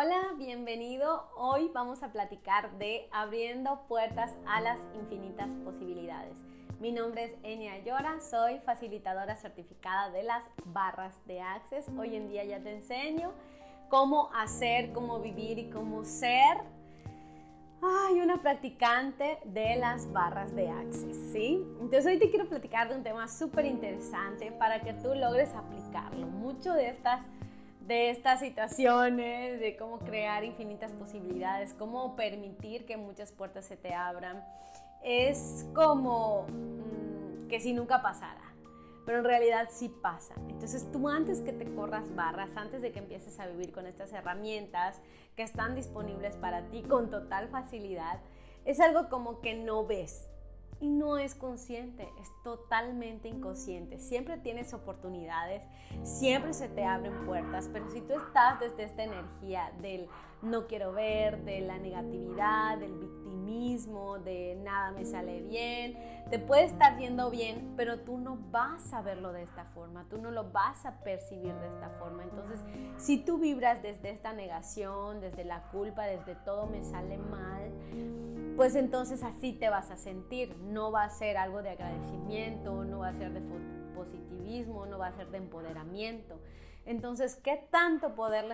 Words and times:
Hola, 0.00 0.32
bienvenido. 0.36 1.28
Hoy 1.36 1.72
vamos 1.74 2.04
a 2.04 2.12
platicar 2.12 2.70
de 2.78 3.08
abriendo 3.10 3.80
puertas 3.88 4.38
a 4.46 4.60
las 4.60 4.78
infinitas 4.94 5.50
posibilidades. 5.64 6.38
Mi 6.78 6.92
nombre 6.92 7.24
es 7.24 7.32
Enia 7.42 7.82
Llora, 7.82 8.20
soy 8.20 8.60
facilitadora 8.60 9.34
certificada 9.34 10.10
de 10.10 10.22
las 10.22 10.44
barras 10.66 11.16
de 11.26 11.40
Access. 11.40 11.86
Hoy 11.98 12.14
en 12.14 12.28
día 12.28 12.44
ya 12.44 12.62
te 12.62 12.76
enseño 12.76 13.32
cómo 13.88 14.30
hacer, 14.36 14.92
cómo 14.92 15.18
vivir 15.18 15.58
y 15.58 15.68
cómo 15.68 16.04
ser 16.04 16.58
Ay, 17.80 18.20
una 18.20 18.40
practicante 18.40 19.38
de 19.44 19.76
las 19.76 20.12
barras 20.12 20.54
de 20.54 20.68
Access, 20.68 21.16
¿sí? 21.32 21.64
Entonces 21.80 22.06
hoy 22.06 22.18
te 22.18 22.30
quiero 22.30 22.48
platicar 22.48 22.88
de 22.88 22.94
un 22.94 23.02
tema 23.02 23.26
súper 23.26 23.66
interesante 23.66 24.52
para 24.52 24.80
que 24.80 24.94
tú 24.94 25.14
logres 25.14 25.54
aplicarlo. 25.54 26.26
Mucho 26.26 26.72
de 26.72 26.88
estas 26.88 27.20
de 27.88 28.10
estas 28.10 28.40
situaciones, 28.40 29.60
de 29.60 29.74
cómo 29.78 29.98
crear 30.00 30.44
infinitas 30.44 30.92
posibilidades, 30.92 31.72
cómo 31.72 32.16
permitir 32.16 32.84
que 32.84 32.98
muchas 32.98 33.32
puertas 33.32 33.64
se 33.64 33.78
te 33.78 33.94
abran, 33.94 34.44
es 35.02 35.66
como 35.74 36.46
mm, 36.48 37.48
que 37.48 37.60
si 37.60 37.72
nunca 37.72 38.02
pasara, 38.02 38.52
pero 39.06 39.20
en 39.20 39.24
realidad 39.24 39.70
sí 39.70 39.88
pasa. 39.88 40.34
Entonces 40.50 40.86
tú 40.92 41.08
antes 41.08 41.40
que 41.40 41.54
te 41.54 41.64
corras 41.74 42.14
barras, 42.14 42.50
antes 42.56 42.82
de 42.82 42.92
que 42.92 42.98
empieces 42.98 43.40
a 43.40 43.46
vivir 43.46 43.72
con 43.72 43.86
estas 43.86 44.12
herramientas 44.12 45.00
que 45.34 45.42
están 45.42 45.74
disponibles 45.74 46.36
para 46.36 46.66
ti 46.68 46.82
con 46.82 47.08
total 47.08 47.48
facilidad, 47.48 48.20
es 48.66 48.80
algo 48.80 49.08
como 49.08 49.40
que 49.40 49.54
no 49.54 49.86
ves, 49.86 50.28
y 50.80 50.88
no 50.88 51.18
es 51.18 51.34
consciente, 51.34 52.08
es 52.20 52.28
totalmente 52.44 53.28
inconsciente. 53.28 53.98
Siempre 53.98 54.38
tienes 54.38 54.72
oportunidades, 54.74 55.62
siempre 56.02 56.52
se 56.54 56.68
te 56.68 56.84
abren 56.84 57.26
puertas, 57.26 57.68
pero 57.72 57.90
si 57.90 58.00
tú 58.00 58.14
estás 58.14 58.60
desde 58.60 58.84
esta 58.84 59.04
energía 59.04 59.72
del 59.80 60.08
no 60.40 60.68
quiero 60.68 60.92
ver, 60.92 61.44
de 61.44 61.60
la 61.60 61.78
negatividad, 61.78 62.78
del 62.78 62.92
victimismo, 62.92 64.18
de 64.20 64.56
nada 64.62 64.92
me 64.92 65.04
sale 65.04 65.40
bien, 65.42 65.98
te 66.30 66.38
puede 66.38 66.64
estar 66.64 66.96
yendo 66.98 67.30
bien, 67.30 67.74
pero 67.76 68.00
tú 68.00 68.18
no 68.18 68.38
vas 68.50 68.92
a 68.92 69.02
verlo 69.02 69.32
de 69.32 69.42
esta 69.42 69.64
forma, 69.64 70.06
tú 70.08 70.18
no 70.18 70.30
lo 70.30 70.52
vas 70.52 70.86
a 70.86 71.00
percibir 71.00 71.54
de 71.54 71.66
esta 71.66 71.90
forma. 71.90 72.22
Entonces, 72.22 72.60
si 72.98 73.18
tú 73.18 73.38
vibras 73.38 73.82
desde 73.82 74.10
esta 74.10 74.32
negación, 74.32 75.20
desde 75.20 75.44
la 75.44 75.62
culpa, 75.70 76.04
desde 76.04 76.36
todo 76.36 76.66
me 76.66 76.84
sale 76.84 77.18
mal, 77.18 77.72
pues 78.58 78.74
entonces 78.74 79.22
así 79.22 79.52
te 79.52 79.70
vas 79.70 79.92
a 79.92 79.96
sentir. 79.96 80.56
No 80.56 80.90
va 80.90 81.04
a 81.04 81.10
ser 81.10 81.36
algo 81.36 81.62
de 81.62 81.70
agradecimiento, 81.70 82.82
no 82.84 82.98
va 82.98 83.10
a 83.10 83.14
ser 83.14 83.32
de 83.32 83.40
positivismo, 83.94 84.84
no 84.84 84.98
va 84.98 85.06
a 85.06 85.12
ser 85.12 85.30
de 85.30 85.38
empoderamiento. 85.38 86.40
Entonces, 86.84 87.36
¿qué 87.36 87.68
tanto 87.70 88.16
poder 88.16 88.46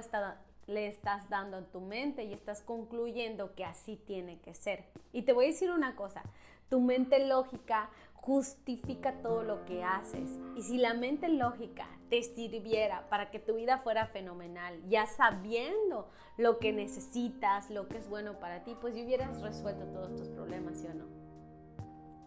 le, 0.66 0.86
estás 0.88 1.30
dando 1.30 1.56
a 1.56 1.62
tu 1.62 1.80
mente 1.80 2.22
y 2.22 2.34
estás 2.34 2.60
concluyendo 2.60 3.54
que 3.54 3.64
así 3.64 3.96
tiene 3.96 4.40
que 4.40 4.52
ser? 4.52 4.84
Y 5.14 5.22
te 5.22 5.32
voy 5.32 5.46
a 5.46 5.48
decir 5.48 5.70
una 5.70 5.96
cosa, 5.96 6.22
tu 6.68 6.82
mente 6.82 7.26
lógica 7.26 7.88
justifica 8.12 9.22
todo 9.22 9.42
lo 9.42 9.64
que 9.64 9.84
haces. 9.84 10.38
Y 10.54 10.64
si 10.64 10.76
la 10.76 10.92
mente 10.92 11.30
lógica 11.30 11.88
te 12.14 12.22
sirviera 12.22 13.08
para 13.08 13.30
que 13.30 13.40
tu 13.40 13.56
vida 13.56 13.78
fuera 13.78 14.06
fenomenal, 14.06 14.80
ya 14.88 15.04
sabiendo 15.06 16.08
lo 16.36 16.60
que 16.60 16.72
necesitas, 16.72 17.70
lo 17.70 17.88
que 17.88 17.98
es 17.98 18.08
bueno 18.08 18.38
para 18.38 18.62
ti, 18.62 18.76
pues 18.80 18.94
ya 18.94 19.02
hubieras 19.02 19.42
resuelto 19.42 19.84
todos 19.86 20.14
tus 20.14 20.28
problemas, 20.28 20.78
¿sí 20.78 20.86
o 20.86 20.94
no? 20.94 21.06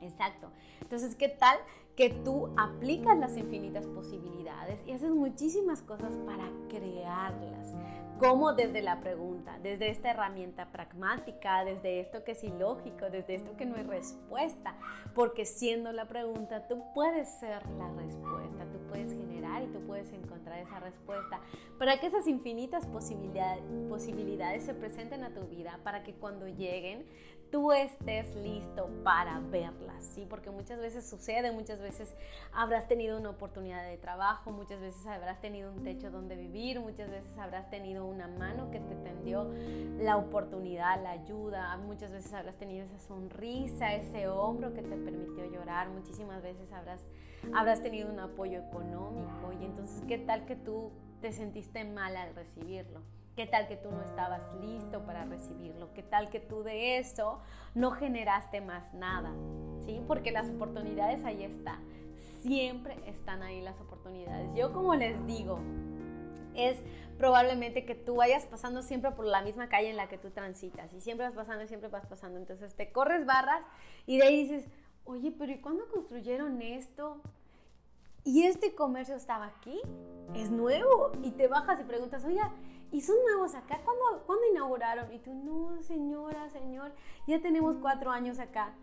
Exacto. 0.02 0.52
Entonces, 0.81 1.16
¿qué 1.16 1.29
tal 1.29 1.57
que 1.95 2.09
tú 2.09 2.53
aplicas 2.57 3.17
las 3.17 3.38
infinitas 3.38 3.88
posibilidades 3.88 4.85
y 4.85 4.91
haces 4.91 5.11
muchísimas 5.11 5.81
cosas 5.81 6.17
para 6.25 6.49
crearlas? 6.67 7.73
Como 8.19 8.53
desde 8.53 8.81
la 8.81 8.99
pregunta, 8.99 9.59
desde 9.61 9.91
esta 9.91 10.09
herramienta 10.09 10.71
pragmática, 10.71 11.63
desde 11.63 11.99
esto 11.99 12.23
que 12.23 12.31
es 12.31 12.43
ilógico, 12.43 13.11
desde 13.11 13.35
esto 13.35 13.55
que 13.55 13.67
no 13.67 13.75
hay 13.75 13.83
respuesta, 13.83 14.75
porque 15.13 15.45
siendo 15.45 15.91
la 15.91 16.07
pregunta, 16.07 16.67
tú 16.67 16.83
puedes 16.95 17.29
ser 17.39 17.63
la 17.77 17.91
respuesta, 17.94 18.66
tú 18.72 18.79
puedes 18.89 19.13
generar 19.13 19.61
y 19.61 19.67
tú 19.67 19.81
puedes 19.81 20.11
encontrar 20.13 20.57
esa 20.57 20.79
respuesta. 20.79 21.41
Para 21.77 22.00
que 22.00 22.07
esas 22.07 22.27
infinitas 22.27 22.88
posibilidades, 22.88 23.63
posibilidades 23.88 24.63
se 24.63 24.73
presenten 24.73 25.23
a 25.23 25.35
tu 25.35 25.41
vida, 25.41 25.79
para 25.83 26.01
que 26.01 26.13
cuando 26.13 26.47
lleguen 26.47 27.06
tú 27.52 27.72
estés 27.72 28.35
listo 28.35 28.90
para 29.03 29.40
verlas, 29.40 30.03
¿sí? 30.03 30.25
Porque 30.30 30.50
muchas 30.50 30.80
veces 30.80 31.09
sucede, 31.09 31.52
muchas 31.52 31.80
veces 31.80 32.16
habrás 32.53 32.88
tenido 32.88 33.18
una 33.18 33.31
oportunidad 33.31 33.84
de 33.85 33.97
trabajo, 33.97 34.52
muchas 34.52 34.80
veces 34.81 35.06
habrás 35.08 35.40
tenido 35.41 35.72
un 35.72 35.84
techo 35.84 36.12
donde 36.12 36.36
vivir, 36.36 36.80
muchas 36.80 37.09
veces 37.09 37.38
habrás 37.38 37.69
tenido 37.69 38.06
una 38.06 38.28
mano 38.28 38.69
que 38.72 38.80
te 38.80 38.96
tendió 38.96 39.52
la 40.00 40.18
oportunidad, 40.18 41.02
la 41.02 41.12
ayuda, 41.12 41.75
muchas 41.78 42.12
veces 42.12 42.34
habrás 42.34 42.57
tenido 42.57 42.86
esa 42.86 43.00
sonrisa, 43.00 43.94
ese 43.94 44.28
hombro 44.28 44.74
que 44.74 44.81
te 44.81 44.97
permitió 44.97 45.46
llorar, 45.46 45.90
muchísimas 45.90 46.41
veces 46.41 46.72
habrás, 46.72 47.06
habrás 47.53 47.81
tenido 47.81 48.12
un 48.12 48.19
apoyo 48.19 48.59
económico 48.59 49.53
y 49.59 49.66
entonces, 49.66 50.03
¿qué 50.07 50.18
tal 50.18 50.46
que 50.46 50.56
tú 50.56 50.91
te 51.22 51.31
sentiste 51.31 51.84
mal 51.84 52.16
al 52.16 52.36
recibirlo? 52.36 53.02
¿Qué 53.38 53.46
tal 53.46 53.68
que 53.68 53.78
tú 53.78 53.92
no 53.92 54.02
estabas 54.02 54.42
listo 54.62 55.06
para 55.06 55.24
recibirlo? 55.25 55.94
¿Qué 55.94 56.02
tal 56.02 56.31
que 56.31 56.40
tú 56.40 56.64
de 56.64 56.98
eso 56.98 57.40
no 57.75 57.92
generaste 57.92 58.62
más 58.62 58.96
nada? 58.96 59.31
¿Sí? 59.86 60.02
Porque 60.08 60.31
las 60.31 60.50
oportunidades 60.50 61.24
ahí 61.24 61.44
están. 61.44 61.86
Siempre 62.42 62.98
están 63.06 63.44
ahí 63.44 63.62
las 63.62 63.80
oportunidades. 63.80 64.50
Yo 64.56 64.74
como 64.74 64.96
les 64.96 65.24
digo, 65.28 65.59
es 66.56 66.81
probablemente 67.20 67.86
que 67.86 67.94
tú 67.94 68.16
vayas 68.16 68.48
pasando 68.48 68.81
siempre 68.81 69.12
por 69.12 69.25
la 69.25 69.44
misma 69.44 69.69
calle 69.69 69.92
en 69.92 69.98
la 69.98 70.09
que 70.09 70.18
tú 70.18 70.31
transitas 70.31 70.92
y 70.92 71.00
siempre 71.00 71.28
vas 71.28 71.36
pasando 71.36 71.64
y 71.64 71.68
siempre 71.68 71.90
vas 71.90 72.08
pasando. 72.08 72.40
Entonces 72.40 72.74
te 72.74 72.92
corres 72.92 73.28
barras 73.28 73.62
y 74.08 74.18
de 74.18 74.24
ahí 74.25 74.48
dices, 74.48 74.68
oye, 75.06 75.31
pero 75.31 75.52
¿y 75.52 75.59
cuándo 75.62 75.88
construyeron 75.90 76.59
esto? 76.64 77.22
¿Y 78.24 78.46
este 78.46 78.74
comercio 78.74 79.16
estaba 79.16 79.46
aquí? 79.46 79.80
Es 80.36 80.50
nuevo. 80.50 81.12
Y 81.22 81.31
te 81.31 81.48
bajas 81.48 81.80
y 81.80 81.84
preguntas, 81.84 82.25
oye, 82.25 82.42
¿y 82.92 83.02
son 83.02 83.16
nuevos 83.24 83.56
acá? 83.56 83.80
¿Cuándo, 83.84 84.25
¿Cuándo 84.25 84.46
inauguraron? 84.52 85.12
Y 85.12 85.20
tú, 85.20 85.34
no, 85.34 85.81
señora, 85.81 86.50
señor, 86.50 86.92
ya 87.28 87.42
tenemos 87.42 87.78
cuatro 87.81 88.12
años 88.12 88.40
acá. 88.40 88.74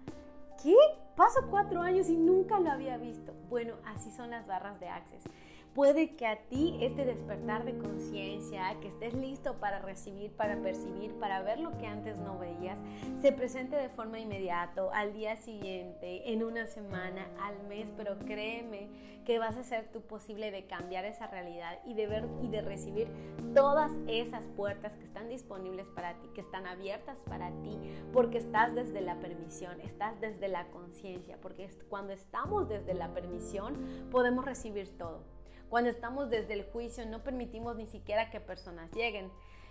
¿Qué? 0.63 0.77
Paso 1.17 1.47
cuatro 1.51 1.81
años 1.81 2.09
y 2.09 2.17
nunca 2.17 2.59
lo 2.59 2.71
había 2.71 2.97
visto. 2.97 3.33
Bueno, 3.49 3.75
así 3.85 4.11
son 4.11 4.31
las 4.31 4.47
barras 4.47 4.81
de 4.81 4.89
Access 4.89 5.25
puede 5.75 6.15
que 6.15 6.27
a 6.27 6.37
ti 6.37 6.79
este 6.81 7.05
despertar 7.05 7.65
de 7.65 7.77
conciencia, 7.77 8.79
que 8.81 8.89
estés 8.89 9.13
listo 9.13 9.55
para 9.59 9.81
recibir, 9.81 10.31
para 10.33 10.57
percibir, 10.63 11.13
para 11.19 11.43
ver 11.43 11.59
lo 11.59 11.77
que 11.79 11.87
antes 11.87 12.17
no 12.19 12.39
veías, 12.39 12.79
se 13.21 13.33
presente 13.33 13.75
de 13.77 13.89
forma 13.89 14.21
inmediata, 14.21 14.85
al 14.93 15.13
día 15.13 15.37
siguiente, 15.37 16.33
en 16.33 16.45
una 16.45 16.67
semana, 16.67 17.27
al 17.41 17.61
mes, 17.69 17.91
pero 17.97 18.19
créeme 18.21 18.89
que 19.25 19.39
vas 19.39 19.57
a 19.57 19.61
hacer 19.61 19.91
tú 19.91 20.03
posible 20.03 20.51
de 20.51 20.67
cambiar 20.67 21.05
esa 21.07 21.27
realidad 21.27 21.79
y 21.85 21.95
de 21.95 22.07
ver 22.07 22.29
y 22.43 22.49
de 22.49 22.63
recibir 22.63 23.09
todas 23.55 23.91
esas 24.07 24.45
puertas 24.57 24.97
que 24.97 25.05
están 25.05 25.29
disponibles 25.29 25.89
para 25.89 26.15
ti, 26.21 26.29
que 26.35 26.41
están 26.41 26.67
abiertas 26.67 27.19
para 27.29 27.51
ti, 27.63 27.79
porque 28.13 28.39
estás 28.39 28.75
desde 28.75 29.01
la 29.01 29.19
permisión, 29.19 29.81
estás 29.81 30.21
desde 30.21 30.49
la 30.49 30.69
conciencia, 30.69 31.39
porque 31.41 31.69
cuando 31.89 32.13
estamos 32.13 32.69
desde 32.69 32.95
la 32.95 33.13
permisión 33.13 34.09
podemos 34.11 34.45
recibir 34.45 34.97
todo. 34.97 35.34
Cuando 35.69 35.91
estamos 35.91 36.31
desde 36.31 36.55
el 36.55 36.65
juicio 36.65 37.07
no 37.07 37.23
permitimos 37.23 37.77
ni 37.77 37.87
siquiera 37.87 38.31
que 38.31 38.41
personas 38.41 38.91
lleguen. 38.93 39.31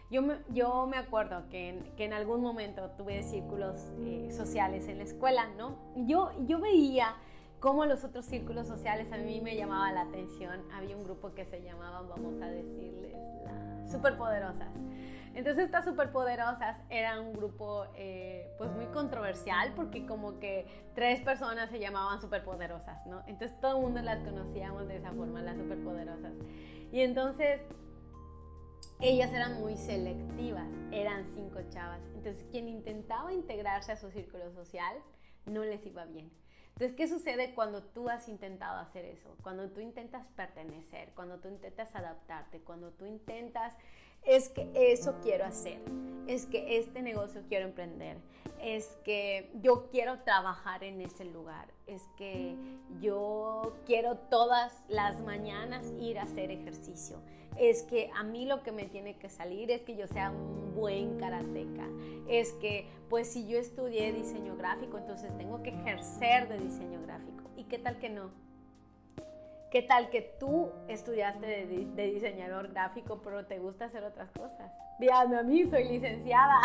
Yo 0.09 0.21
me, 0.21 0.37
yo 0.49 0.85
me 0.85 0.97
acuerdo 0.97 1.47
que 1.49 1.69
en, 1.69 1.95
que 1.95 2.05
en 2.05 2.13
algún 2.13 2.41
momento 2.41 2.91
tuve 2.91 3.23
círculos 3.23 3.81
eh, 4.01 4.29
sociales 4.31 4.87
en 4.87 4.97
la 4.97 5.05
escuela, 5.05 5.47
¿no? 5.57 5.77
Yo, 5.95 6.31
yo 6.45 6.59
veía 6.59 7.15
cómo 7.59 7.85
los 7.85 8.03
otros 8.03 8.25
círculos 8.25 8.67
sociales 8.67 9.11
a 9.13 9.17
mí 9.17 9.39
me 9.39 9.55
llamaba 9.55 9.91
la 9.91 10.01
atención. 10.01 10.61
Había 10.73 10.97
un 10.97 11.05
grupo 11.05 11.33
que 11.33 11.45
se 11.45 11.61
llamaba, 11.63 12.01
vamos 12.01 12.41
a 12.41 12.47
decirles, 12.47 13.15
las 13.45 13.91
superpoderosas. 13.91 14.67
Entonces 15.33 15.65
estas 15.65 15.85
superpoderosas 15.85 16.77
eran 16.89 17.19
un 17.19 17.33
grupo 17.33 17.87
eh, 17.95 18.53
pues 18.57 18.71
muy 18.71 18.85
controversial 18.87 19.73
porque 19.75 20.05
como 20.05 20.39
que 20.39 20.67
tres 20.93 21.21
personas 21.21 21.71
se 21.71 21.79
llamaban 21.79 22.21
superpoderosas, 22.21 23.05
¿no? 23.07 23.23
Entonces 23.25 23.59
todo 23.59 23.77
el 23.77 23.81
mundo 23.81 24.01
las 24.01 24.19
conocíamos 24.19 24.87
de 24.87 24.97
esa 24.97 25.11
forma, 25.11 25.41
las 25.41 25.57
superpoderosas. 25.57 26.33
Y 26.91 27.01
entonces 27.01 27.61
ellas 28.99 29.33
eran 29.33 29.59
muy 29.59 29.75
selectivas, 29.75 30.69
eran 30.91 31.27
cinco 31.27 31.59
chavas. 31.69 32.01
Entonces 32.15 32.45
quien 32.51 32.67
intentaba 32.67 33.33
integrarse 33.33 33.91
a 33.91 33.97
su 33.97 34.11
círculo 34.11 34.51
social 34.53 34.95
no 35.45 35.63
les 35.63 35.85
iba 35.85 36.05
bien. 36.05 36.31
Entonces, 36.73 36.97
¿qué 36.97 37.07
sucede 37.07 37.53
cuando 37.53 37.83
tú 37.83 38.09
has 38.09 38.27
intentado 38.27 38.79
hacer 38.79 39.05
eso? 39.05 39.37
Cuando 39.43 39.69
tú 39.69 39.79
intentas 39.79 40.25
pertenecer, 40.35 41.11
cuando 41.13 41.39
tú 41.39 41.47
intentas 41.47 41.95
adaptarte, 41.95 42.61
cuando 42.61 42.89
tú 42.91 43.05
intentas, 43.05 43.75
es 44.25 44.49
que 44.49 44.69
eso 44.73 45.15
quiero 45.21 45.45
hacer. 45.45 45.81
es 46.27 46.45
que 46.45 46.77
este 46.77 47.01
negocio 47.01 47.41
quiero 47.47 47.65
emprender, 47.65 48.17
es 48.61 48.97
que 49.03 49.51
yo 49.61 49.89
quiero 49.91 50.19
trabajar 50.19 50.83
en 50.83 51.01
ese 51.01 51.25
lugar, 51.25 51.67
es 51.85 52.03
que 52.17 52.55
yo 53.01 53.75
quiero 53.85 54.17
todas 54.17 54.73
las 54.87 55.21
mañanas 55.21 55.91
ir 55.99 56.19
a 56.19 56.23
hacer 56.23 56.51
ejercicio, 56.51 57.17
es 57.57 57.83
que 57.83 58.09
a 58.15 58.23
mí 58.23 58.45
lo 58.45 58.63
que 58.63 58.71
me 58.71 58.85
tiene 58.85 59.17
que 59.17 59.29
salir 59.29 59.69
es 59.69 59.81
que 59.81 59.95
yo 59.95 60.07
sea 60.07 60.31
un 60.31 60.73
buen 60.73 61.17
karateca, 61.17 61.87
es 62.27 62.53
que 62.53 62.87
pues 63.09 63.27
si 63.27 63.47
yo 63.47 63.59
estudié 63.59 64.13
diseño 64.13 64.55
gráfico, 64.55 64.97
entonces 64.97 65.37
tengo 65.37 65.61
que 65.61 65.69
ejercer 65.69 66.47
de 66.47 66.57
diseño 66.57 67.01
gráfico. 67.01 67.43
¿Y 67.57 67.65
qué 67.65 67.79
tal 67.79 67.99
que 67.99 68.09
no? 68.09 68.31
¿Qué 69.73 69.81
tal 69.81 70.11
que 70.11 70.21
tú 70.39 70.71
estudiaste 70.87 71.65
de, 71.65 72.11
diseñador 72.11 72.71
gráfico, 72.71 73.21
pero 73.23 73.47
te 73.47 73.57
gusta 73.57 73.85
hacer 73.85 74.03
otras 74.03 74.29
cosas? 74.29 74.71
Díganme 74.99 75.37
a 75.37 75.43
mí, 75.43 75.65
soy 75.65 75.85
licenciada. 75.85 76.59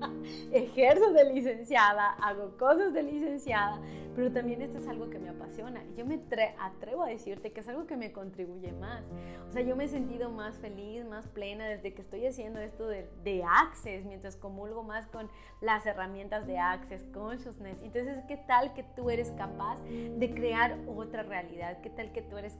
Ejerzo 0.52 1.12
de 1.12 1.32
licenciada, 1.32 2.10
hago 2.22 2.56
cosas 2.56 2.92
de 2.92 3.02
licenciada, 3.02 3.80
pero 4.14 4.30
también 4.30 4.62
esto 4.62 4.78
es 4.78 4.86
algo 4.86 5.10
que 5.10 5.18
me 5.18 5.28
apasiona. 5.28 5.82
Yo 5.96 6.06
me 6.06 6.20
atrevo 6.58 7.02
a 7.02 7.08
decirte 7.08 7.52
que 7.52 7.60
es 7.60 7.68
algo 7.68 7.86
que 7.86 7.96
me 7.96 8.12
contribuye 8.12 8.72
más. 8.72 9.04
O 9.48 9.52
sea, 9.52 9.62
yo 9.62 9.74
me 9.74 9.84
he 9.84 9.88
sentido 9.88 10.30
más 10.30 10.56
feliz, 10.58 11.04
más 11.04 11.26
plena 11.26 11.66
desde 11.66 11.94
que 11.94 12.02
estoy 12.02 12.26
haciendo 12.26 12.60
esto 12.60 12.86
de, 12.86 13.08
de 13.24 13.42
Access, 13.42 14.04
mientras 14.04 14.36
comulgo 14.36 14.84
más 14.84 15.06
con 15.08 15.28
las 15.60 15.84
herramientas 15.86 16.46
de 16.46 16.58
Access, 16.58 17.04
Consciousness. 17.12 17.78
Entonces, 17.82 18.22
¿qué 18.28 18.36
tal 18.36 18.74
que 18.74 18.84
tú 18.84 19.10
eres 19.10 19.32
capaz 19.32 19.82
de 19.82 20.30
crear 20.32 20.78
otra 20.86 21.24
realidad? 21.24 21.80
¿Qué 21.80 21.90
tal 21.90 22.12
que 22.12 22.22
tú 22.22 22.36
eres 22.36 22.56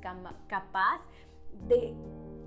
capaz 0.49 1.03
de 1.67 1.95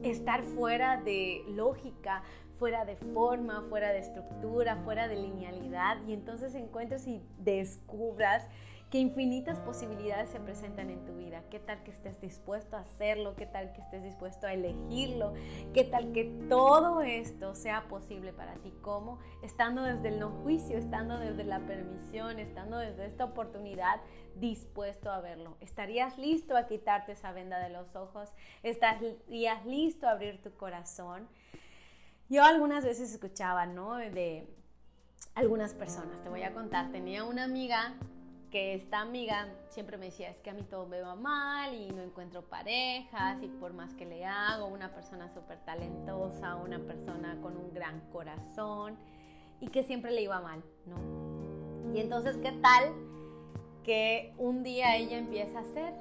estar 0.04 0.44
fuera 0.44 1.02
de 1.02 1.44
lógica, 1.50 2.24
fuera 2.58 2.86
de 2.86 2.96
forma, 2.96 3.64
fuera 3.70 3.92
de 3.92 4.00
estructura, 4.00 4.78
fuera 4.78 5.08
de 5.08 5.16
linealidad 5.16 5.98
y 6.08 6.14
entonces 6.14 6.54
encuentres 6.56 7.08
y 7.08 7.22
descubras 7.40 8.48
que 8.92 9.00
infinitas 9.00 9.58
posibilidades 9.60 10.30
se 10.30 10.40
presentan 10.42 10.90
en 10.90 11.06
tu 11.06 11.16
vida. 11.16 11.44
¿Qué 11.50 11.60
tal 11.60 11.82
que 11.84 11.92
estés 11.92 12.20
dispuesto 12.20 12.76
a 12.76 12.82
hacerlo? 12.82 13.36
¿Qué 13.38 13.46
tal 13.46 13.72
que 13.72 13.80
estés 13.80 14.04
dispuesto 14.04 14.48
a 14.48 14.54
elegirlo? 14.54 15.34
¿Qué 15.74 15.86
tal 15.86 16.12
que 16.12 16.26
todo 16.50 17.02
esto 17.02 17.56
sea 17.56 17.88
posible 17.88 18.34
para 18.34 18.56
ti? 18.56 18.74
¿Cómo? 18.82 19.20
Estando 19.42 19.84
desde 19.84 20.10
el 20.10 20.20
no 20.20 20.30
juicio, 20.44 20.78
estando 20.78 21.18
desde 21.18 21.46
la 21.46 21.66
permisión, 21.66 22.38
estando 22.38 22.78
desde 22.78 23.06
esta 23.06 23.24
oportunidad 23.24 24.02
dispuesto 24.36 25.12
a 25.12 25.22
verlo. 25.22 25.58
¿Estarías 25.60 26.18
listo 26.18 26.56
a 26.56 26.68
quitarte 26.68 27.14
esa 27.14 27.32
venda 27.32 27.60
de 27.60 27.70
los 27.70 27.96
ojos? 27.96 28.30
¿Estarías 28.64 29.66
listo 29.66 30.08
a 30.08 30.12
abrir 30.12 30.42
tu 30.42 30.52
corazón? 30.56 31.28
Yo 32.30 32.44
algunas 32.44 32.86
veces 32.86 33.12
escuchaba, 33.12 33.66
¿no? 33.66 33.96
De 33.96 34.48
algunas 35.36 35.74
personas, 35.74 36.22
te 36.22 36.30
voy 36.30 36.44
a 36.44 36.54
contar, 36.54 36.92
tenía 36.92 37.24
una 37.24 37.44
amiga 37.44 37.94
que 38.52 38.74
esta 38.74 39.00
amiga 39.00 39.48
siempre 39.70 39.98
me 39.98 40.08
decía, 40.08 40.30
es 40.30 40.38
que 40.40 40.50
a 40.50 40.54
mí 40.54 40.64
todo 40.64 40.86
me 40.86 41.02
va 41.02 41.16
mal 41.16 41.74
y 41.74 41.90
no 41.92 42.02
encuentro 42.02 42.42
parejas 42.42 43.42
y 43.42 43.48
por 43.48 43.72
más 43.74 43.94
que 43.96 44.06
le 44.06 44.26
hago, 44.26 44.68
una 44.68 44.94
persona 44.94 45.34
súper 45.34 45.60
talentosa, 45.60 46.56
una 46.56 46.80
persona 46.80 47.38
con 47.42 47.56
un 47.56 47.74
gran 47.74 48.02
corazón 48.12 48.98
y 49.62 49.70
que 49.70 49.84
siempre 49.84 50.12
le 50.12 50.24
iba 50.24 50.42
mal, 50.42 50.62
¿no? 50.86 51.94
Y 51.94 52.00
entonces, 52.00 52.38
¿qué 52.38 52.52
tal 52.52 52.94
que 53.84 54.34
un 54.38 54.64
día 54.64 54.96
ella 54.96 55.18
empieza 55.18 55.60
a 55.60 55.62
hacer 55.62 55.94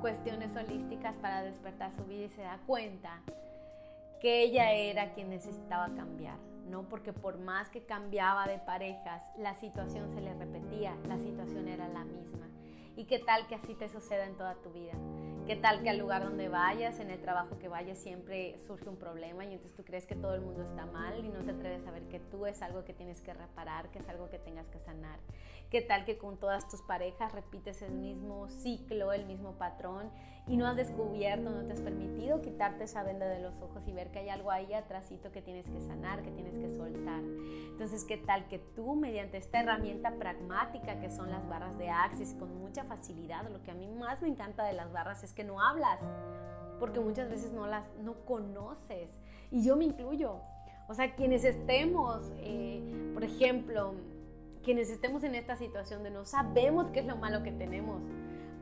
cuestiones 0.00 0.54
holísticas 0.56 1.16
para 1.16 1.42
despertar 1.42 1.92
su 1.96 2.04
vida 2.04 2.24
y 2.24 2.28
se 2.30 2.42
da 2.42 2.60
cuenta 2.66 3.22
que 4.20 4.42
ella 4.42 4.72
era 4.72 5.12
quien 5.14 5.30
necesitaba 5.30 5.86
cambiar? 5.94 6.36
¿no? 6.70 6.82
Porque 6.82 7.12
por 7.12 7.38
más 7.38 7.68
que 7.68 7.82
cambiaba 7.82 8.46
de 8.46 8.58
parejas, 8.58 9.22
la 9.38 9.54
situación 9.54 10.12
se 10.14 10.20
le 10.20 10.34
repetía, 10.34 10.96
la 11.08 11.18
situación 11.18 11.68
era 11.68 11.88
la 11.88 12.04
misma. 12.04 12.48
¿Y 12.96 13.04
qué 13.04 13.18
tal 13.18 13.46
que 13.46 13.54
así 13.54 13.74
te 13.74 13.88
suceda 13.88 14.26
en 14.26 14.36
toda 14.36 14.54
tu 14.56 14.70
vida? 14.70 14.94
¿Qué 15.46 15.54
tal 15.54 15.84
que 15.84 15.90
al 15.90 15.98
lugar 15.98 16.24
donde 16.24 16.48
vayas, 16.48 16.98
en 16.98 17.08
el 17.08 17.20
trabajo 17.20 17.56
que 17.60 17.68
vayas, 17.68 17.98
siempre 17.98 18.58
surge 18.66 18.88
un 18.88 18.96
problema 18.96 19.44
y 19.44 19.52
entonces 19.52 19.76
tú 19.76 19.84
crees 19.84 20.04
que 20.04 20.16
todo 20.16 20.34
el 20.34 20.40
mundo 20.40 20.64
está 20.64 20.86
mal 20.86 21.24
y 21.24 21.28
no 21.28 21.44
te 21.44 21.52
atreves 21.52 21.86
a 21.86 21.92
ver 21.92 22.02
que 22.08 22.18
tú 22.18 22.46
es 22.46 22.62
algo 22.62 22.84
que 22.84 22.92
tienes 22.92 23.20
que 23.20 23.32
reparar, 23.32 23.88
que 23.92 24.00
es 24.00 24.08
algo 24.08 24.28
que 24.28 24.40
tengas 24.40 24.66
que 24.66 24.80
sanar? 24.80 25.20
¿Qué 25.70 25.82
tal 25.82 26.04
que 26.04 26.16
con 26.16 26.36
todas 26.36 26.68
tus 26.68 26.82
parejas 26.82 27.32
repites 27.32 27.82
el 27.82 27.92
mismo 27.92 28.48
ciclo, 28.48 29.12
el 29.12 29.26
mismo 29.26 29.52
patrón 29.52 30.10
y 30.48 30.56
no 30.56 30.66
has 30.66 30.76
descubierto, 30.76 31.50
no 31.50 31.64
te 31.64 31.72
has 31.72 31.80
permitido 31.80 32.40
quitarte 32.40 32.84
esa 32.84 33.02
venda 33.02 33.26
de 33.26 33.40
los 33.40 33.60
ojos 33.60 33.82
y 33.86 33.92
ver 33.92 34.12
que 34.12 34.20
hay 34.20 34.28
algo 34.28 34.52
ahí 34.52 34.72
atrásito 34.72 35.32
que 35.32 35.42
tienes 35.42 35.68
que 35.68 35.80
sanar, 35.80 36.22
que 36.22 36.30
tienes 36.30 36.54
que 36.54 36.70
soltar? 36.70 37.20
Entonces, 37.70 38.04
¿qué 38.04 38.16
tal 38.16 38.46
que 38.46 38.60
tú 38.60 38.94
mediante 38.94 39.38
esta 39.38 39.60
herramienta 39.60 40.12
pragmática 40.12 41.00
que 41.00 41.10
son 41.10 41.30
las 41.30 41.48
barras 41.48 41.76
de 41.78 41.90
Axis 41.90 42.34
con 42.34 42.56
mucha 42.60 42.84
facilidad, 42.84 43.48
lo 43.50 43.62
que 43.64 43.72
a 43.72 43.74
mí 43.74 43.88
más 43.88 44.22
me 44.22 44.28
encanta 44.28 44.64
de 44.64 44.72
las 44.72 44.92
barras 44.92 45.24
es 45.24 45.32
que 45.36 45.44
no 45.44 45.60
hablas, 45.60 46.00
porque 46.80 46.98
muchas 46.98 47.30
veces 47.30 47.52
no 47.52 47.66
las 47.68 47.84
no 48.02 48.14
conoces 48.24 49.20
y 49.52 49.62
yo 49.62 49.76
me 49.76 49.84
incluyo. 49.84 50.40
O 50.88 50.94
sea, 50.94 51.14
quienes 51.14 51.44
estemos, 51.44 52.32
eh, 52.38 53.10
por 53.14 53.22
ejemplo, 53.22 53.94
quienes 54.64 54.90
estemos 54.90 55.22
en 55.22 55.34
esta 55.34 55.56
situación 55.56 56.02
de 56.02 56.10
no 56.10 56.24
sabemos 56.24 56.90
qué 56.90 57.00
es 57.00 57.06
lo 57.06 57.16
malo 57.16 57.42
que 57.42 57.52
tenemos. 57.52 58.02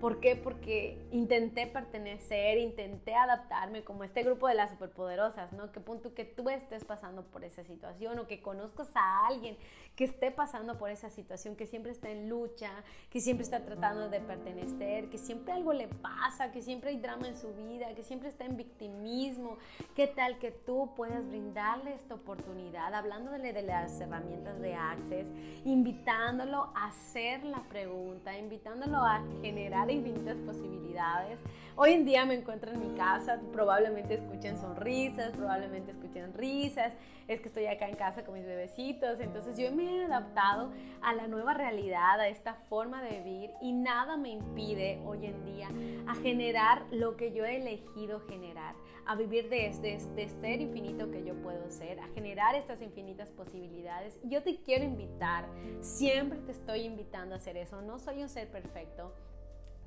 ¿Por 0.01 0.21
qué? 0.21 0.37
Porque 0.37 0.99
intenté 1.13 1.67
pertenecer, 1.67 2.59
intenté 2.59 3.15
adaptarme 3.15 3.85
como 3.85 4.05
este 4.05 4.23
grupo 4.23 4.49
de 4.49 4.55
las 4.55 4.71
superpoderosas, 4.71 5.53
¿no? 5.53 5.73
Que 5.73 5.81
punto 5.81 6.15
que 6.15 6.25
tú 6.25 6.51
estés 6.51 6.85
pasando 6.85 7.23
por 7.23 7.45
esa 7.45 7.65
situación 7.65 8.19
o 8.19 8.27
que 8.27 8.43
conozcas 8.43 8.91
a 8.95 9.27
alguien 9.27 9.57
que 9.97 10.05
esté 10.05 10.31
pasando 10.31 10.77
por 10.77 10.91
esa 10.91 11.09
situación, 11.09 11.55
que 11.55 11.67
siempre 11.67 11.93
está 11.93 12.11
en 12.11 12.29
lucha, 12.29 12.71
que 13.11 13.21
siempre 13.21 13.45
está 13.45 13.65
tratando 13.65 14.09
de 14.09 14.21
pertenecer, 14.21 15.09
que 15.09 15.19
siempre 15.19 15.53
algo 15.53 15.73
le 15.73 15.87
pasa, 15.87 16.51
que 16.51 16.63
siempre 16.63 16.91
hay 16.91 16.99
drama 16.99 17.29
en 17.29 17.37
su 17.37 17.55
vida, 17.55 17.95
que 17.95 18.03
siempre 18.03 18.29
está 18.29 18.45
en 18.45 18.57
victimismo. 18.57 19.59
¿Qué 19.95 20.09
tal 20.09 20.39
que 20.39 20.51
tú 20.51 20.91
puedas 20.97 21.27
brindarle 21.29 21.95
esta 21.95 22.15
oportunidad, 22.15 22.93
hablándole 22.93 23.53
de 23.53 23.63
las 23.63 24.01
herramientas 24.01 24.61
de 24.61 24.75
Access, 24.75 25.29
invitándolo 25.65 26.73
a 26.75 26.89
hacer 26.89 27.45
la 27.45 27.63
pregunta, 27.69 28.37
invitándolo 28.37 28.99
a 28.99 29.23
generar 29.43 29.84
infinitas 29.93 30.37
posibilidades? 30.39 31.39
Hoy 31.77 31.91
en 31.91 32.05
día 32.05 32.25
me 32.25 32.35
encuentro 32.35 32.71
en 32.71 32.79
mi 32.79 32.97
casa, 32.97 33.41
probablemente 33.53 34.15
escuchen 34.15 34.57
sonrisas, 34.59 35.33
probablemente 35.33 35.91
escuchen 35.91 36.33
risas, 36.33 36.93
es 37.27 37.41
que 37.41 37.49
estoy 37.49 37.67
acá 37.67 37.89
en 37.89 37.97
casa 37.97 38.25
con 38.25 38.35
mis 38.35 38.47
bebecitos, 38.47 39.19
entonces 39.19 39.59
yo 39.59 39.73
me 39.73 39.85
he 39.85 40.05
adaptado 40.05 40.71
a 41.03 41.15
la 41.15 41.27
nueva 41.27 41.53
realidad, 41.53 42.21
a 42.21 42.29
esta 42.29 42.55
forma 42.55 43.03
de 43.03 43.19
vivir 43.19 43.51
y 43.61 43.73
nada 43.73 44.17
me 44.17 44.29
impide 44.29 45.03
hoy 45.05 45.27
en 45.27 45.45
día 45.45 45.69
a 46.07 46.15
generar 46.15 46.85
lo 46.93 47.17
que 47.17 47.33
yo 47.33 47.45
he 47.45 47.57
elegido 47.57 48.21
generar, 48.29 48.77
a 49.05 49.17
vivir 49.17 49.49
desde 49.49 49.95
este 49.95 50.29
ser 50.29 50.61
infinito 50.61 51.11
que 51.11 51.25
yo 51.25 51.35
puedo 51.43 51.69
ser, 51.71 51.99
a 51.99 52.07
generar 52.15 52.55
estas 52.55 52.83
infinitas 52.83 53.31
posibilidades. 53.31 54.17
Yo 54.23 54.45
te 54.45 54.61
quiero 54.63 54.85
invitar, 54.85 55.49
siempre 55.81 56.39
te 56.39 56.53
estoy 56.53 56.83
invitando 56.83 57.35
a 57.35 57.39
hacer 57.39 57.57
eso, 57.57 57.83
no 57.83 57.99
soy 57.99 58.23
un 58.23 58.29
ser 58.29 58.49
perfecto 58.49 59.13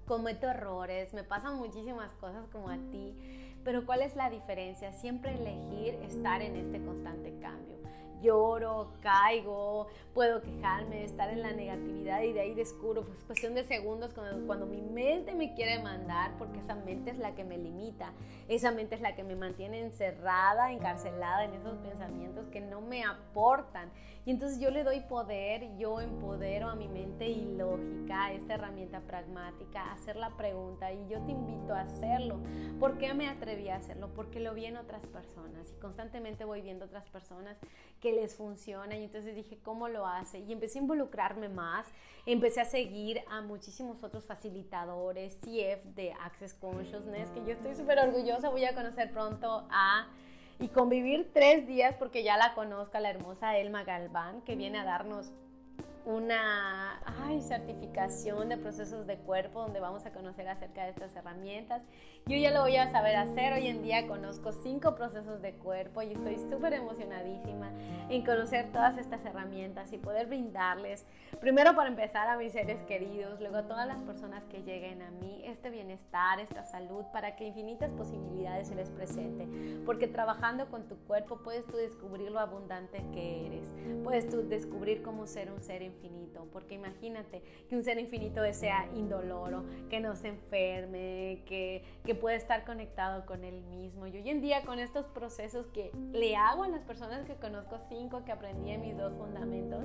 cometo 0.07 0.47
errores, 0.47 1.13
me 1.13 1.23
pasan 1.23 1.57
muchísimas 1.57 2.11
cosas 2.15 2.47
como 2.51 2.69
a 2.69 2.77
ti, 2.91 3.13
pero 3.63 3.85
¿cuál 3.85 4.01
es 4.01 4.15
la 4.15 4.29
diferencia? 4.29 4.93
Siempre 4.93 5.35
elegir 5.35 5.95
estar 6.03 6.41
en 6.41 6.55
este 6.55 6.83
constante 6.83 7.37
cambio 7.39 7.86
lloro, 8.21 8.91
caigo, 9.01 9.87
puedo 10.13 10.41
quejarme, 10.41 11.03
estar 11.03 11.29
en 11.29 11.41
la 11.41 11.51
negatividad 11.51 12.21
y 12.21 12.33
de 12.33 12.41
ahí 12.41 12.53
descubro, 12.53 13.03
pues 13.03 13.23
cuestión 13.23 13.53
de 13.53 13.63
segundos 13.63 14.13
cuando, 14.13 14.65
mi 14.65 14.81
mente 14.81 15.35
me 15.35 15.53
quiere 15.53 15.81
mandar, 15.81 16.31
porque 16.37 16.59
esa 16.59 16.75
mente 16.75 17.11
es 17.11 17.17
la 17.17 17.35
que 17.35 17.43
me 17.43 17.57
limita, 17.57 18.13
esa 18.47 18.71
mente 18.71 18.95
es 18.95 19.01
la 19.01 19.15
que 19.15 19.23
me 19.23 19.35
mantiene 19.35 19.79
encerrada, 19.79 20.71
encarcelada 20.71 21.45
en 21.45 21.53
esos 21.53 21.77
pensamientos 21.77 22.47
que 22.47 22.61
no 22.61 22.81
me 22.81 23.03
aportan. 23.03 23.91
Y 24.25 24.31
entonces 24.31 24.59
yo 24.59 24.71
le 24.71 24.83
doy 24.83 24.99
poder, 25.01 25.77
yo 25.77 26.01
empodero 26.01 26.67
a 26.67 26.75
mi 26.75 26.89
mente 26.89 27.27
ilógica, 27.27 28.33
esta 28.33 28.55
herramienta 28.55 28.99
pragmática, 28.99 29.81
a 29.83 29.93
hacer 29.93 30.17
la 30.17 30.35
pregunta 30.35 30.91
y 30.91 31.07
yo 31.07 31.21
te 31.21 31.31
invito 31.31 31.73
a 31.73 31.81
hacerlo. 31.81 32.37
¿Por 32.77 32.97
qué 32.97 33.13
me 33.13 33.29
atreví 33.29 33.69
a 33.69 33.77
hacerlo? 33.77 34.09
Porque 34.13 34.41
lo 34.41 34.53
vi 34.53 34.65
en 34.65 34.75
otras 34.75 35.05
personas 35.05 35.71
y 35.71 35.79
constantemente 35.79 36.43
voy 36.43 36.61
viendo 36.61 36.85
otras 36.85 37.07
personas 37.09 37.57
que 38.01 38.06
les 38.11 38.35
funciona 38.35 38.95
y 38.97 39.03
entonces 39.03 39.35
dije, 39.35 39.57
¿cómo 39.63 39.87
lo 39.87 40.05
hace? 40.05 40.39
Y 40.39 40.51
empecé 40.51 40.79
a 40.79 40.81
involucrarme 40.81 41.49
más, 41.49 41.85
empecé 42.25 42.61
a 42.61 42.65
seguir 42.65 43.21
a 43.29 43.41
muchísimos 43.41 44.03
otros 44.03 44.25
facilitadores, 44.25 45.37
CF 45.37 45.83
de 45.95 46.13
Access 46.21 46.53
Consciousness, 46.53 47.29
que 47.31 47.43
yo 47.45 47.53
estoy 47.53 47.75
súper 47.75 47.99
orgullosa, 47.99 48.49
voy 48.49 48.65
a 48.65 48.73
conocer 48.73 49.11
pronto 49.11 49.67
a 49.69 50.07
y 50.59 50.69
convivir 50.69 51.31
tres 51.33 51.67
días 51.67 51.95
porque 51.99 52.23
ya 52.23 52.37
la 52.37 52.53
conozco, 52.53 52.99
la 52.99 53.09
hermosa 53.09 53.57
Elma 53.57 53.83
Galván, 53.83 54.41
que 54.41 54.55
viene 54.55 54.79
a 54.79 54.83
darnos 54.83 55.31
una 56.07 57.01
certificación 57.41 58.49
de 58.49 58.57
procesos 58.57 59.05
de 59.07 59.17
cuerpo 59.17 59.61
donde 59.61 59.79
vamos 59.79 60.05
a 60.05 60.11
conocer 60.11 60.47
acerca 60.47 60.83
de 60.83 60.91
estas 60.91 61.15
herramientas. 61.15 61.81
Yo 62.25 62.35
ya 62.37 62.51
lo 62.51 62.61
voy 62.61 62.77
a 62.77 62.89
saber 62.89 63.15
hacer. 63.15 63.53
Hoy 63.53 63.67
en 63.67 63.83
día 63.83 64.07
conozco 64.07 64.51
cinco 64.51 64.95
procesos 64.95 65.41
de 65.41 65.53
cuerpo 65.53 66.01
y 66.01 66.13
estoy 66.13 66.37
súper 66.49 66.73
emocionadísima 66.73 67.71
en 68.09 68.25
conocer 68.25 68.71
todas 68.71 68.97
estas 68.97 69.23
herramientas 69.25 69.91
y 69.93 69.97
poder 69.97 70.27
brindarles, 70.27 71.05
primero 71.41 71.75
para 71.75 71.89
empezar 71.89 72.27
a 72.29 72.37
mis 72.37 72.53
seres 72.53 72.81
queridos, 72.83 73.39
luego 73.39 73.57
a 73.57 73.67
todas 73.67 73.87
las 73.87 74.01
personas 74.03 74.45
que 74.45 74.63
lleguen 74.63 75.01
a 75.01 75.11
mí, 75.11 75.41
este 75.45 75.69
bienestar, 75.69 76.39
esta 76.39 76.63
salud, 76.63 77.03
para 77.11 77.35
que 77.35 77.45
infinitas 77.45 77.91
posibilidades 77.91 78.69
se 78.69 78.75
les 78.75 78.89
presente. 78.89 79.47
Porque 79.85 80.07
trabajando 80.07 80.69
con 80.69 80.87
tu 80.87 80.95
cuerpo 81.05 81.41
puedes 81.43 81.65
tú 81.67 81.77
descubrir 81.77 82.31
lo 82.31 82.39
abundante 82.39 83.03
que 83.13 83.47
eres, 83.47 83.71
puedes 84.03 84.29
tú 84.29 84.47
descubrir 84.47 85.01
cómo 85.01 85.27
ser 85.27 85.51
un 85.51 85.61
ser 85.61 85.81
infinito, 85.97 86.47
porque 86.51 86.75
imagínate 86.75 87.41
que 87.67 87.75
un 87.75 87.83
ser 87.83 87.99
infinito 87.99 88.41
sea 88.53 88.89
indoloro, 88.95 89.63
que 89.89 89.99
no 89.99 90.15
se 90.15 90.29
enferme, 90.29 91.43
que, 91.45 91.83
que 92.05 92.15
puede 92.15 92.35
estar 92.35 92.65
conectado 92.65 93.25
con 93.25 93.43
él 93.43 93.61
mismo. 93.63 94.07
Y 94.07 94.17
hoy 94.17 94.29
en 94.29 94.41
día 94.41 94.63
con 94.63 94.79
estos 94.79 95.05
procesos 95.07 95.67
que 95.67 95.91
le 96.11 96.35
hago 96.35 96.63
a 96.63 96.67
las 96.69 96.83
personas 96.83 97.25
que 97.25 97.35
conozco, 97.35 97.77
cinco 97.89 98.23
que 98.25 98.31
aprendí 98.31 98.71
en 98.71 98.81
mis 98.81 98.97
dos 98.97 99.13
fundamentos, 99.13 99.83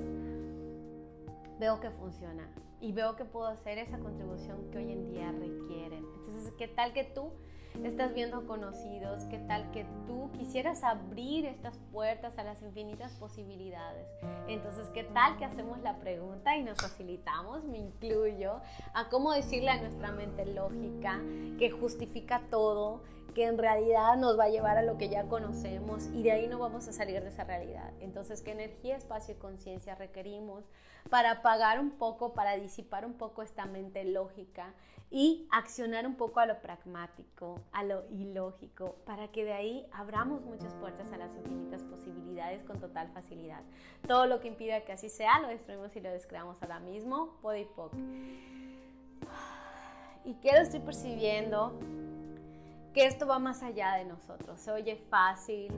veo 1.59 1.79
que 1.79 1.89
funciona 1.91 2.49
y 2.81 2.91
veo 2.91 3.15
que 3.15 3.25
puedo 3.25 3.47
hacer 3.47 3.77
esa 3.77 3.97
contribución 3.99 4.69
que 4.71 4.77
hoy 4.77 4.91
en 4.91 5.11
día 5.11 5.31
requieren. 5.31 6.05
Entonces, 6.15 6.53
¿qué 6.57 6.67
tal 6.67 6.93
que 6.93 7.03
tú 7.03 7.31
estás 7.83 8.13
viendo 8.13 8.45
conocidos? 8.47 9.23
¿Qué 9.25 9.39
tal 9.39 9.69
que 9.71 9.85
tú 10.07 10.29
quisieras 10.37 10.83
abrir 10.83 11.45
estas 11.45 11.77
puertas 11.91 12.37
a 12.37 12.43
las 12.43 12.61
infinitas 12.61 13.13
posibilidades? 13.15 14.07
Entonces, 14.47 14.87
¿qué 14.93 15.03
tal 15.03 15.37
que 15.37 15.45
hacemos 15.45 15.79
la 15.81 15.97
pregunta 15.97 16.55
y 16.55 16.63
nos 16.63 16.77
facilitamos, 16.77 17.63
me 17.63 17.77
incluyo, 17.77 18.61
a 18.93 19.09
cómo 19.09 19.31
decirle 19.31 19.71
a 19.71 19.81
nuestra 19.81 20.11
mente 20.11 20.45
lógica 20.45 21.19
que 21.57 21.71
justifica 21.71 22.41
todo, 22.49 23.03
que 23.33 23.45
en 23.45 23.57
realidad 23.57 24.15
nos 24.17 24.37
va 24.37 24.45
a 24.45 24.49
llevar 24.49 24.77
a 24.77 24.83
lo 24.83 24.97
que 24.97 25.09
ya 25.09 25.23
conocemos 25.23 26.07
y 26.13 26.23
de 26.23 26.31
ahí 26.31 26.47
no 26.47 26.59
vamos 26.59 26.87
a 26.87 26.93
salir 26.93 27.21
de 27.21 27.29
esa 27.29 27.43
realidad. 27.43 27.91
Entonces, 27.99 28.41
¿qué 28.41 28.51
energía, 28.51 28.95
espacio 28.95 29.35
y 29.35 29.37
conciencia 29.37 29.95
requerimos 29.95 30.63
para 31.09 31.31
apagar 31.31 31.79
un 31.79 31.91
poco, 31.91 32.33
para 32.33 32.55
disipar 32.55 33.05
un 33.05 33.13
poco 33.13 33.41
esta 33.41 33.65
mente 33.65 34.03
lógica 34.05 34.73
y 35.11 35.47
accionar 35.51 36.07
un 36.07 36.15
poco 36.15 36.39
a 36.39 36.45
lo 36.45 36.59
pragmático, 36.61 37.61
a 37.71 37.83
lo 37.83 38.03
ilógico, 38.09 38.95
para 39.05 39.27
que 39.27 39.45
de 39.45 39.53
ahí 39.53 39.85
abramos 39.91 40.41
muchas 40.41 40.73
puertas 40.75 41.11
a 41.11 41.17
las 41.17 41.35
infinitas 41.35 41.83
posibilidades 41.83 42.63
con 42.63 42.79
total 42.79 43.09
facilidad? 43.09 43.61
Todo 44.07 44.25
lo 44.25 44.39
que 44.39 44.47
impida 44.47 44.81
que 44.85 44.93
así 44.93 45.09
sea, 45.09 45.39
lo 45.39 45.49
destruimos 45.49 45.95
y 45.95 46.01
lo 46.01 46.09
descreamos 46.09 46.61
ahora 46.61 46.79
mismo, 46.79 47.37
Podipoc. 47.41 47.93
¿Y 50.25 50.33
qué 50.35 50.53
lo 50.53 50.59
estoy 50.59 50.79
percibiendo? 50.79 51.77
Que 52.93 53.05
esto 53.07 53.25
va 53.25 53.39
más 53.39 53.63
allá 53.63 53.95
de 53.95 54.05
nosotros. 54.05 54.59
Se 54.59 54.71
oye 54.71 54.95
fácil, 54.95 55.71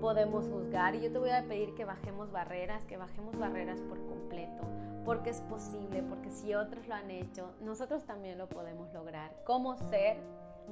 podemos 0.00 0.48
juzgar 0.48 0.94
y 0.94 1.00
yo 1.00 1.10
te 1.10 1.18
voy 1.18 1.30
a 1.30 1.44
pedir 1.44 1.74
que 1.74 1.84
bajemos 1.84 2.30
barreras, 2.30 2.84
que 2.84 2.96
bajemos 2.96 3.38
barreras 3.38 3.80
por 3.82 3.98
completo, 4.06 4.62
porque 5.04 5.30
es 5.30 5.40
posible, 5.42 6.02
porque 6.02 6.30
si 6.30 6.54
otros 6.54 6.86
lo 6.86 6.94
han 6.94 7.10
hecho, 7.10 7.54
nosotros 7.60 8.04
también 8.04 8.36
lo 8.38 8.48
podemos 8.48 8.92
lograr. 8.92 9.34
¿Cómo 9.44 9.76
ser? 9.76 10.18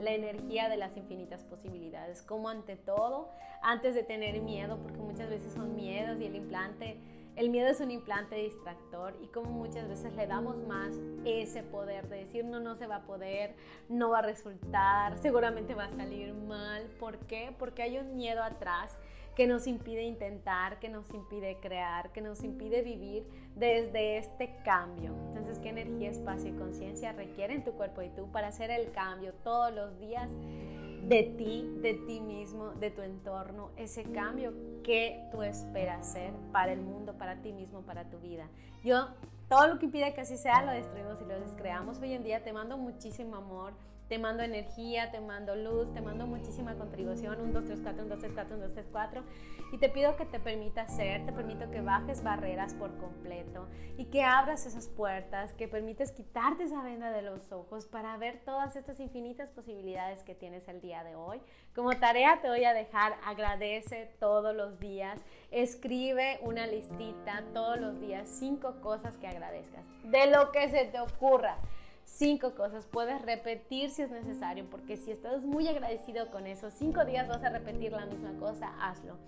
la 0.01 0.13
energía 0.13 0.69
de 0.69 0.77
las 0.77 0.97
infinitas 0.97 1.43
posibilidades, 1.45 2.23
como 2.23 2.49
ante 2.49 2.77
todo, 2.77 3.31
antes 3.63 3.95
de 3.95 4.03
tener 4.03 4.41
miedo, 4.43 4.79
porque 4.83 4.99
muchas 4.99 5.31
veces 5.31 5.55
son 5.55 5.75
miedos 5.75 6.21
y 6.21 6.27
el 6.27 6.37
implante 6.37 6.99
el 7.37 7.51
miedo 7.51 7.69
es 7.69 7.81
un 7.81 7.91
implante 7.91 8.37
distractor 8.37 9.15
y 9.23 9.27
como 9.29 9.51
muchas 9.51 9.89
veces 9.89 10.15
le 10.17 10.27
damos 10.27 10.57
más 10.67 10.95
ese 11.27 11.63
poder 11.63 12.09
de 12.09 12.17
decir 12.17 12.45
no, 12.45 12.61
no 12.61 12.77
se 12.77 12.87
va 12.87 12.97
a 12.97 13.03
poder, 13.03 13.55
no 13.91 14.11
va 14.11 14.21
a 14.21 14.23
resultar, 14.23 15.19
seguramente 15.19 15.75
va 15.75 15.85
a 15.85 15.97
salir 15.97 16.33
mal. 16.33 16.85
¿Por 16.99 17.19
qué? 17.27 17.55
Porque 17.59 17.83
hay 17.83 17.99
un 17.99 18.17
miedo 18.17 18.43
atrás 18.43 18.97
que 19.37 19.47
nos 19.47 19.67
impide 19.67 20.03
intentar, 20.03 20.79
que 20.79 20.89
nos 20.89 21.13
impide 21.13 21.59
crear, 21.61 22.11
que 22.11 22.23
nos 22.23 22.43
impide 22.43 22.81
vivir 22.81 23.27
desde 23.55 24.17
este 24.17 24.57
cambio. 24.65 25.13
Entonces, 25.29 25.59
¿qué 25.59 25.69
energía, 25.69 26.09
espacio 26.09 26.49
y 26.49 26.57
conciencia 26.57 27.13
requieren 27.13 27.63
tu 27.63 27.73
cuerpo 27.73 28.01
y 28.01 28.09
tú 28.09 28.33
para 28.33 28.49
hacer 28.49 28.71
el 28.71 28.91
cambio 28.93 29.35
todos 29.45 29.75
los 29.75 29.99
días? 30.01 30.31
De 31.09 31.23
ti, 31.23 31.65
de 31.83 31.95
ti 31.95 32.21
mismo, 32.21 32.71
de 32.71 32.91
tu 32.91 33.01
entorno, 33.01 33.71
ese 33.77 34.03
cambio 34.11 34.53
que 34.83 35.29
tú 35.31 35.43
esperas 35.43 36.13
ser 36.13 36.33
para 36.51 36.73
el 36.73 36.81
mundo, 36.81 37.17
para 37.17 37.41
ti 37.43 37.53
mismo, 37.53 37.83
para 37.83 38.11
tu 38.11 38.19
vida. 38.19 38.49
Yo, 38.83 39.07
todo 39.49 39.69
lo 39.69 39.79
que 39.79 39.87
impide 39.87 40.13
que 40.15 40.23
así 40.23 40.37
sea, 40.37 40.65
lo 40.65 40.73
destruimos 40.73 41.21
y 41.23 41.25
lo 41.25 41.39
descreamos. 41.39 42.01
Hoy 42.01 42.13
en 42.13 42.25
día 42.25 42.43
te 42.43 42.53
mando 42.53 42.77
muchísimo 42.77 43.37
amor, 43.37 43.73
te 44.09 44.19
mando 44.19 44.43
energía, 44.43 45.11
te 45.11 45.21
mando 45.21 45.57
luz, 45.57 45.93
te 45.93 46.01
mando 46.01 46.27
muchísima 46.27 46.75
contribución, 46.77 47.41
un 47.41 47.53
2, 47.53 47.65
3, 47.65 47.81
4, 47.83 48.03
un 48.03 48.09
2, 48.09 48.19
3, 48.21 48.33
4, 48.35 48.55
un 48.55 48.61
2, 48.61 48.73
3, 48.73 48.87
4. 48.93 49.23
Y 49.73 49.79
te 49.79 49.89
pido 49.89 50.17
que 50.17 50.25
te 50.25 50.39
permita 50.39 50.87
ser, 50.87 51.27
te 51.27 51.33
permito 51.33 51.71
que 51.71 51.81
bajes 51.81 52.23
barreras 52.23 52.75
por 52.75 52.97
completo 52.99 53.67
y 53.97 54.05
que 54.07 54.23
abras 54.23 54.65
esas 54.65 54.89
puertas, 54.89 55.53
que 55.55 55.67
permites 55.67 56.13
quitarte 56.13 56.65
esa 56.65 56.83
venda 56.83 57.11
de 57.11 57.23
los 57.23 57.51
ojos 57.51 57.87
para 57.87 58.17
ver 58.17 58.41
todas 58.45 58.77
estas 58.77 59.01
infinitas 59.01 59.51
posibilidades 59.51 60.23
que 60.23 60.35
tienes 60.35 60.69
el 60.69 60.81
día 60.81 61.03
de 61.03 61.17
hoy. 61.17 61.41
Como 61.75 61.91
tarea 61.99 62.41
te 62.41 62.49
voy 62.49 62.65
a 62.65 62.75
dejar, 62.75 63.17
agradece 63.25 64.15
todos 64.21 64.55
los 64.55 64.79
días, 64.79 65.19
escribe 65.51 66.39
una 66.43 66.67
listita 66.67 67.45
todos 67.53 67.81
los 67.81 68.01
días, 68.01 68.29
cinco 68.29 68.81
cosas 68.81 69.17
que 69.17 69.27
agradezcas, 69.27 69.85
de 70.05 70.27
lo 70.29 70.53
que 70.53 70.69
se 70.71 70.85
te 70.87 71.01
ocurra 71.01 71.59
cinco 72.07 72.55
cosas. 72.55 72.87
Puedes 72.87 73.21
repetir 73.23 73.91
si 73.91 74.03
es 74.03 74.11
necesario, 74.11 74.65
porque 74.71 74.97
si 74.97 75.11
estás 75.11 75.45
muy 75.45 75.69
agradecido 75.69 76.31
con 76.31 76.47
eso, 76.47 76.71
cinco 76.71 77.05
días 77.05 77.29
vas 77.29 77.45
a 77.45 77.51
repetir 77.51 77.93
la 77.93 78.07
misma 78.07 78.33
cosa, 78.39 78.73
hazlo. 78.81 79.19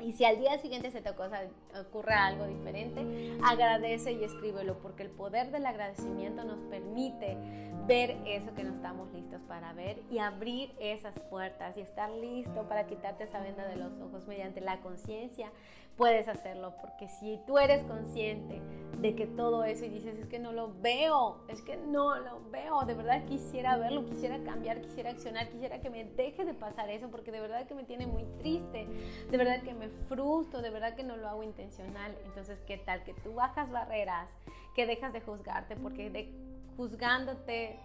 Y 0.00 0.12
si 0.12 0.26
al 0.26 0.38
día 0.38 0.58
siguiente 0.58 0.90
se 0.90 1.00
te 1.00 1.08
ocurre 1.08 2.14
algo 2.14 2.46
diferente, 2.46 3.38
agradece 3.42 4.12
y 4.12 4.24
escríbelo, 4.24 4.78
porque 4.80 5.02
el 5.02 5.10
poder 5.10 5.50
del 5.50 5.64
agradecimiento 5.64 6.44
nos 6.44 6.60
permite 6.64 7.38
ver 7.86 8.18
eso 8.26 8.52
que 8.54 8.62
no 8.62 8.74
estamos 8.74 9.10
listos 9.14 9.40
para 9.48 9.72
ver 9.72 10.02
y 10.10 10.18
abrir 10.18 10.74
esas 10.80 11.18
puertas 11.30 11.78
y 11.78 11.80
estar 11.80 12.10
listo 12.10 12.68
para 12.68 12.86
quitarte 12.86 13.24
esa 13.24 13.40
venda 13.40 13.66
de 13.66 13.76
los 13.76 13.98
ojos 14.00 14.26
mediante 14.26 14.60
la 14.60 14.80
conciencia, 14.80 15.50
puedes 15.96 16.28
hacerlo, 16.28 16.74
porque 16.80 17.08
si 17.08 17.40
tú 17.46 17.58
eres 17.58 17.82
consciente 17.84 18.60
de 19.00 19.14
que 19.14 19.26
todo 19.26 19.64
eso 19.64 19.84
y 19.84 19.88
dices, 19.88 20.18
es 20.18 20.26
que 20.26 20.38
no 20.38 20.52
lo 20.52 20.72
veo, 20.80 21.38
es 21.48 21.62
que 21.62 21.76
no 21.76 22.18
lo 22.18 22.40
veo, 22.50 22.84
de 22.84 22.94
verdad 22.94 23.24
quisiera 23.26 23.76
verlo, 23.76 24.04
quisiera 24.04 24.42
cambiar, 24.42 24.80
quisiera 24.80 25.10
accionar, 25.10 25.48
quisiera 25.48 25.80
que 25.80 25.90
me 25.90 26.04
deje 26.04 26.44
de 26.44 26.54
pasar 26.54 26.90
eso, 26.90 27.08
porque 27.10 27.30
de 27.30 27.40
verdad 27.40 27.66
que 27.66 27.74
me 27.74 27.84
tiene 27.84 28.06
muy 28.06 28.24
triste, 28.38 28.86
de 29.30 29.36
verdad 29.36 29.62
que 29.62 29.74
me 29.74 29.88
frustro, 29.88 30.62
de 30.62 30.70
verdad 30.70 30.94
que 30.94 31.02
no 31.02 31.16
lo 31.16 31.28
hago 31.28 31.42
intencional. 31.42 32.16
Entonces, 32.24 32.58
¿qué 32.66 32.78
tal 32.78 33.02
que 33.04 33.14
tú 33.14 33.34
bajas 33.34 33.70
barreras, 33.70 34.30
que 34.74 34.86
dejas 34.86 35.12
de 35.12 35.20
juzgarte, 35.20 35.76
porque 35.76 36.10
de, 36.10 36.32
juzgándote 36.76 37.78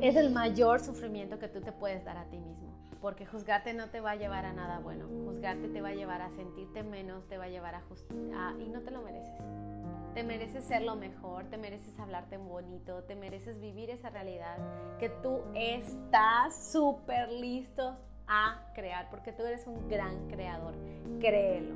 es 0.00 0.16
el 0.16 0.30
mayor 0.30 0.80
sufrimiento 0.80 1.38
que 1.38 1.48
tú 1.48 1.60
te 1.60 1.72
puedes 1.72 2.04
dar 2.04 2.16
a 2.16 2.24
ti 2.24 2.38
mismo 2.38 2.74
porque 3.04 3.26
juzgarte 3.26 3.74
no 3.74 3.90
te 3.90 4.00
va 4.00 4.12
a 4.12 4.16
llevar 4.16 4.46
a 4.46 4.54
nada 4.54 4.78
bueno. 4.78 5.06
Juzgarte 5.26 5.68
te 5.68 5.82
va 5.82 5.88
a 5.88 5.94
llevar 5.94 6.22
a 6.22 6.30
sentirte 6.30 6.82
menos, 6.82 7.28
te 7.28 7.36
va 7.36 7.44
a 7.44 7.48
llevar 7.50 7.74
a, 7.74 7.82
a 7.82 8.54
y 8.58 8.70
no 8.70 8.80
te 8.80 8.90
lo 8.90 9.02
mereces. 9.02 9.42
Te 10.14 10.22
mereces 10.22 10.64
ser 10.64 10.80
lo 10.80 10.96
mejor, 10.96 11.44
te 11.50 11.58
mereces 11.58 12.00
hablarte 12.00 12.38
bonito, 12.38 13.02
te 13.02 13.14
mereces 13.14 13.60
vivir 13.60 13.90
esa 13.90 14.08
realidad 14.08 14.56
que 14.98 15.10
tú 15.10 15.42
estás 15.54 16.72
súper 16.72 17.30
listo 17.30 17.94
a 18.26 18.72
crear, 18.74 19.10
porque 19.10 19.32
tú 19.32 19.42
eres 19.42 19.66
un 19.66 19.86
gran 19.86 20.26
creador. 20.28 20.74
Créelo. 21.20 21.74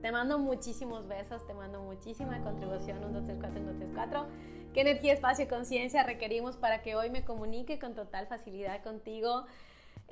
Te 0.00 0.12
mando 0.12 0.38
muchísimos 0.38 1.08
besos, 1.08 1.44
te 1.44 1.54
mando 1.54 1.82
muchísima 1.82 2.40
contribución. 2.44 2.98
1, 2.98 3.08
2, 3.18 3.24
3, 3.24 3.38
4, 3.40 3.60
1, 3.62 3.72
2, 3.72 3.78
3, 3.80 3.90
4. 3.94 4.26
¿Qué 4.74 4.82
energía, 4.82 5.12
espacio 5.12 5.46
y 5.46 5.48
conciencia 5.48 6.04
requerimos 6.04 6.56
para 6.56 6.82
que 6.82 6.94
hoy 6.94 7.10
me 7.10 7.24
comunique 7.24 7.80
con 7.80 7.96
total 7.96 8.28
facilidad 8.28 8.80
contigo? 8.84 9.46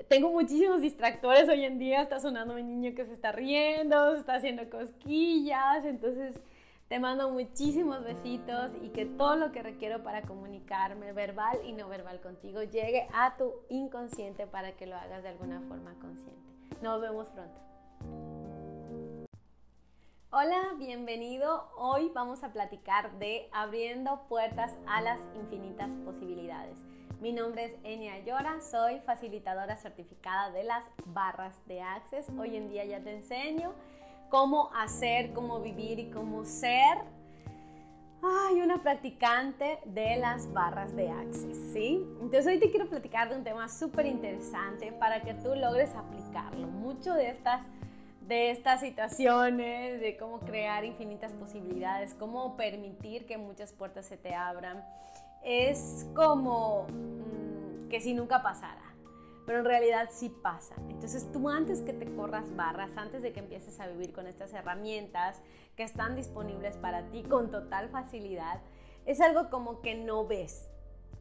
Tengo 0.07 0.31
muchísimos 0.31 0.81
distractores 0.81 1.49
hoy 1.49 1.65
en 1.65 1.79
día. 1.79 2.03
Está 2.03 2.21
sonando 2.21 2.55
mi 2.55 2.63
niño 2.63 2.95
que 2.95 3.05
se 3.05 3.15
está 3.15 3.33
riendo, 3.33 4.13
se 4.13 4.21
está 4.21 4.35
haciendo 4.35 4.69
cosquillas. 4.71 5.85
Entonces, 5.85 6.35
te 6.89 6.99
mando 6.99 7.31
muchísimos 7.31 8.05
besitos 8.05 8.73
y 8.81 8.91
que 8.91 9.05
todo 9.05 9.37
lo 9.37 9.53
que 9.53 9.63
requiero 9.63 10.03
para 10.03 10.23
comunicarme 10.23 11.13
verbal 11.13 11.59
y 11.65 11.73
no 11.73 11.89
verbal 11.89 12.21
contigo 12.21 12.63
llegue 12.63 13.09
a 13.13 13.37
tu 13.37 13.53
inconsciente 13.69 14.47
para 14.47 14.73
que 14.73 14.87
lo 14.87 14.97
hagas 14.97 15.23
de 15.23 15.29
alguna 15.29 15.61
forma 15.63 15.95
consciente. 16.01 16.49
Nos 16.81 17.01
vemos 17.01 17.27
pronto. 17.29 17.61
Hola, 20.31 20.75
bienvenido. 20.79 21.71
Hoy 21.77 22.11
vamos 22.15 22.45
a 22.45 22.53
platicar 22.53 23.19
de 23.19 23.49
abriendo 23.53 24.27
puertas 24.29 24.79
a 24.87 25.01
las 25.01 25.21
infinitas 25.35 25.91
posibilidades. 26.05 26.79
Mi 27.21 27.33
nombre 27.33 27.65
es 27.65 27.73
Enia 27.83 28.21
Llora, 28.21 28.61
soy 28.61 29.01
facilitadora 29.01 29.77
certificada 29.77 30.53
de 30.53 30.63
las 30.63 30.85
barras 31.07 31.53
de 31.67 31.83
Access. 31.83 32.29
Hoy 32.39 32.55
en 32.55 32.69
día 32.69 32.85
ya 32.85 33.01
te 33.01 33.13
enseño 33.13 33.73
cómo 34.29 34.71
hacer, 34.73 35.33
cómo 35.33 35.61
vivir 35.61 35.99
y 35.99 36.11
cómo 36.13 36.45
ser 36.45 36.99
ay, 38.23 38.61
una 38.61 38.85
practicante 38.85 39.81
de 39.85 40.17
las 40.19 40.53
barras 40.53 40.95
de 40.95 41.11
Access, 41.11 41.59
¿sí? 41.73 42.07
Entonces 42.21 42.47
hoy 42.47 42.61
te 42.61 42.71
quiero 42.71 42.89
platicar 42.89 43.29
de 43.29 43.37
un 43.37 43.43
tema 43.43 43.69
súper 43.69 44.07
interesante 44.07 44.93
para 44.93 45.21
que 45.23 45.35
tú 45.35 45.57
logres 45.57 45.97
aplicarlo. 45.97 46.69
Mucho 46.69 47.15
de 47.15 47.31
estas, 47.31 47.63
de 48.29 48.53
estas 48.53 48.79
situaciones, 48.79 50.01
de 50.01 50.17
cómo 50.19 50.39
crear 50.39 50.85
infinitas 50.85 51.33
posibilidades, 51.33 52.15
cómo 52.15 52.57
permitir 52.57 53.27
que 53.27 53.39
muchas 53.39 53.73
puertas 53.73 54.07
se 54.07 54.17
te 54.17 54.37
abran, 54.37 54.85
es 55.49 56.07
como 56.15 56.87
mm, 56.89 57.89
que 57.89 58.01
si 58.01 58.13
nunca 58.13 58.43
pasara 58.43 58.89
pero 59.49 59.61
en 59.61 59.65
realidad 59.65 60.11
sí 60.13 60.29
pasa. 60.29 60.75
Entonces 60.91 61.27
tú 61.33 61.49
antes 61.49 61.81
que 61.81 61.95
te 61.95 62.05
corras 62.15 62.55
barras, 62.55 62.95
antes 62.99 63.23
de 63.23 63.33
que 63.33 63.41
empieces 63.41 63.81
a 63.81 63.89
vivir 63.89 64.13
con 64.13 64.27
estas 64.27 64.53
herramientas 64.53 65.41
que 65.75 65.85
están 65.85 66.17
disponibles 66.17 66.77
para 66.77 67.09
ti 67.11 67.23
con 67.23 67.51
total 67.51 67.89
facilidad, 67.89 68.61
es 69.07 69.23
algo 69.23 69.49
como 69.49 69.81
que 69.81 69.95
no 69.95 70.27
ves 70.27 70.69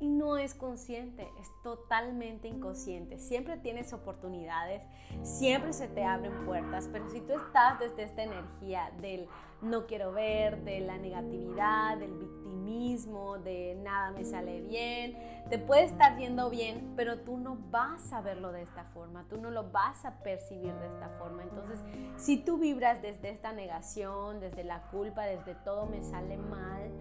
y 0.02 0.10
no 0.10 0.36
es 0.36 0.54
consciente, 0.56 1.26
es 1.40 1.48
totalmente 1.64 2.50
inconsciente. 2.50 3.18
Siempre 3.18 3.56
tienes 3.56 3.94
oportunidades, 3.94 4.82
siempre 5.24 5.72
se 5.72 5.88
te 5.88 6.04
abren 6.04 6.46
puertas, 6.46 6.90
pero 6.92 7.10
si 7.10 7.22
tú 7.22 7.32
estás 7.32 7.80
desde 7.80 8.04
esta 8.04 8.24
energía 8.24 8.92
del 9.00 9.30
no 9.62 9.88
quiero 9.88 10.12
ver, 10.12 10.64
de 10.64 10.82
la 10.82 10.98
negatividad, 10.98 11.98
del 11.98 12.14
victimismo, 12.14 13.40
de 13.40 13.76
nada 13.84 14.12
me 14.12 14.24
sale 14.24 14.62
bien. 14.62 15.18
Te 15.50 15.58
puede 15.58 15.86
estar 15.86 16.18
yendo 16.18 16.50
bien, 16.50 16.94
pero 16.96 17.20
tú 17.20 17.38
no 17.38 17.58
vas 17.72 18.14
a 18.14 18.22
verlo 18.22 18.52
de 18.52 18.62
esta 18.62 18.84
forma, 18.84 19.26
tú 19.30 19.38
no 19.38 19.50
lo 19.50 19.72
vas 19.72 20.06
a 20.06 20.22
percibir 20.22 20.74
de 20.74 20.88
esta 20.88 21.10
forma. 21.10 21.44
Entonces, 21.44 21.80
si 22.18 22.38
tú 22.38 22.58
vibras 22.58 23.02
desde 23.02 23.30
esta 23.30 23.54
negación, 23.54 24.40
desde 24.40 24.64
la 24.64 24.84
culpa, 24.92 25.24
desde 25.24 25.56
todo 25.56 25.86
me 25.86 26.04
sale 26.04 26.38
mal, 26.38 26.92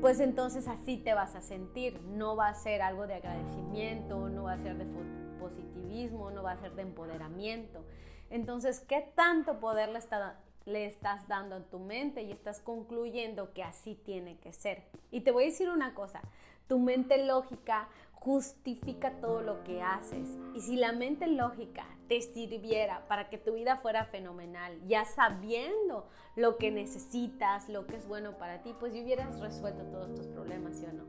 pues 0.00 0.20
entonces 0.20 0.68
así 0.68 0.98
te 0.98 1.14
vas 1.14 1.34
a 1.34 1.42
sentir. 1.42 2.00
No 2.02 2.36
va 2.36 2.48
a 2.48 2.54
ser 2.54 2.82
algo 2.82 3.06
de 3.06 3.14
agradecimiento, 3.14 4.28
no 4.28 4.44
va 4.44 4.52
a 4.52 4.58
ser 4.58 4.76
de 4.76 4.86
positivismo, 5.40 6.30
no 6.30 6.42
va 6.42 6.52
a 6.52 6.56
ser 6.58 6.74
de 6.74 6.82
empoderamiento. 6.82 7.84
Entonces, 8.30 8.80
¿qué 8.80 9.12
tanto 9.14 9.60
poder 9.60 9.90
le 9.90 9.98
está 9.98 10.40
le 10.64 10.86
estás 10.86 11.26
dando 11.28 11.56
en 11.56 11.64
tu 11.64 11.78
mente 11.78 12.22
y 12.22 12.32
estás 12.32 12.60
concluyendo 12.60 13.52
que 13.52 13.62
así 13.62 13.94
tiene 13.94 14.38
que 14.38 14.52
ser. 14.52 14.84
Y 15.10 15.22
te 15.22 15.30
voy 15.30 15.44
a 15.44 15.46
decir 15.46 15.68
una 15.68 15.94
cosa, 15.94 16.20
tu 16.68 16.78
mente 16.78 17.24
lógica 17.24 17.88
justifica 18.22 19.20
todo 19.20 19.42
lo 19.42 19.64
que 19.64 19.82
haces. 19.82 20.38
Y 20.54 20.60
si 20.60 20.76
la 20.76 20.92
mente 20.92 21.26
lógica 21.26 21.84
te 22.08 22.20
sirviera 22.20 23.06
para 23.08 23.28
que 23.28 23.36
tu 23.36 23.54
vida 23.54 23.76
fuera 23.76 24.04
fenomenal, 24.04 24.78
ya 24.86 25.04
sabiendo 25.04 26.08
lo 26.36 26.56
que 26.56 26.70
necesitas, 26.70 27.68
lo 27.68 27.86
que 27.86 27.96
es 27.96 28.06
bueno 28.06 28.38
para 28.38 28.62
ti, 28.62 28.74
pues 28.78 28.94
ya 28.94 29.02
hubieras 29.02 29.40
resuelto 29.40 29.82
todos 29.86 30.14
tus 30.14 30.28
problemas, 30.28 30.76
¿sí 30.76 30.86
o 30.86 30.92
no? 30.92 31.04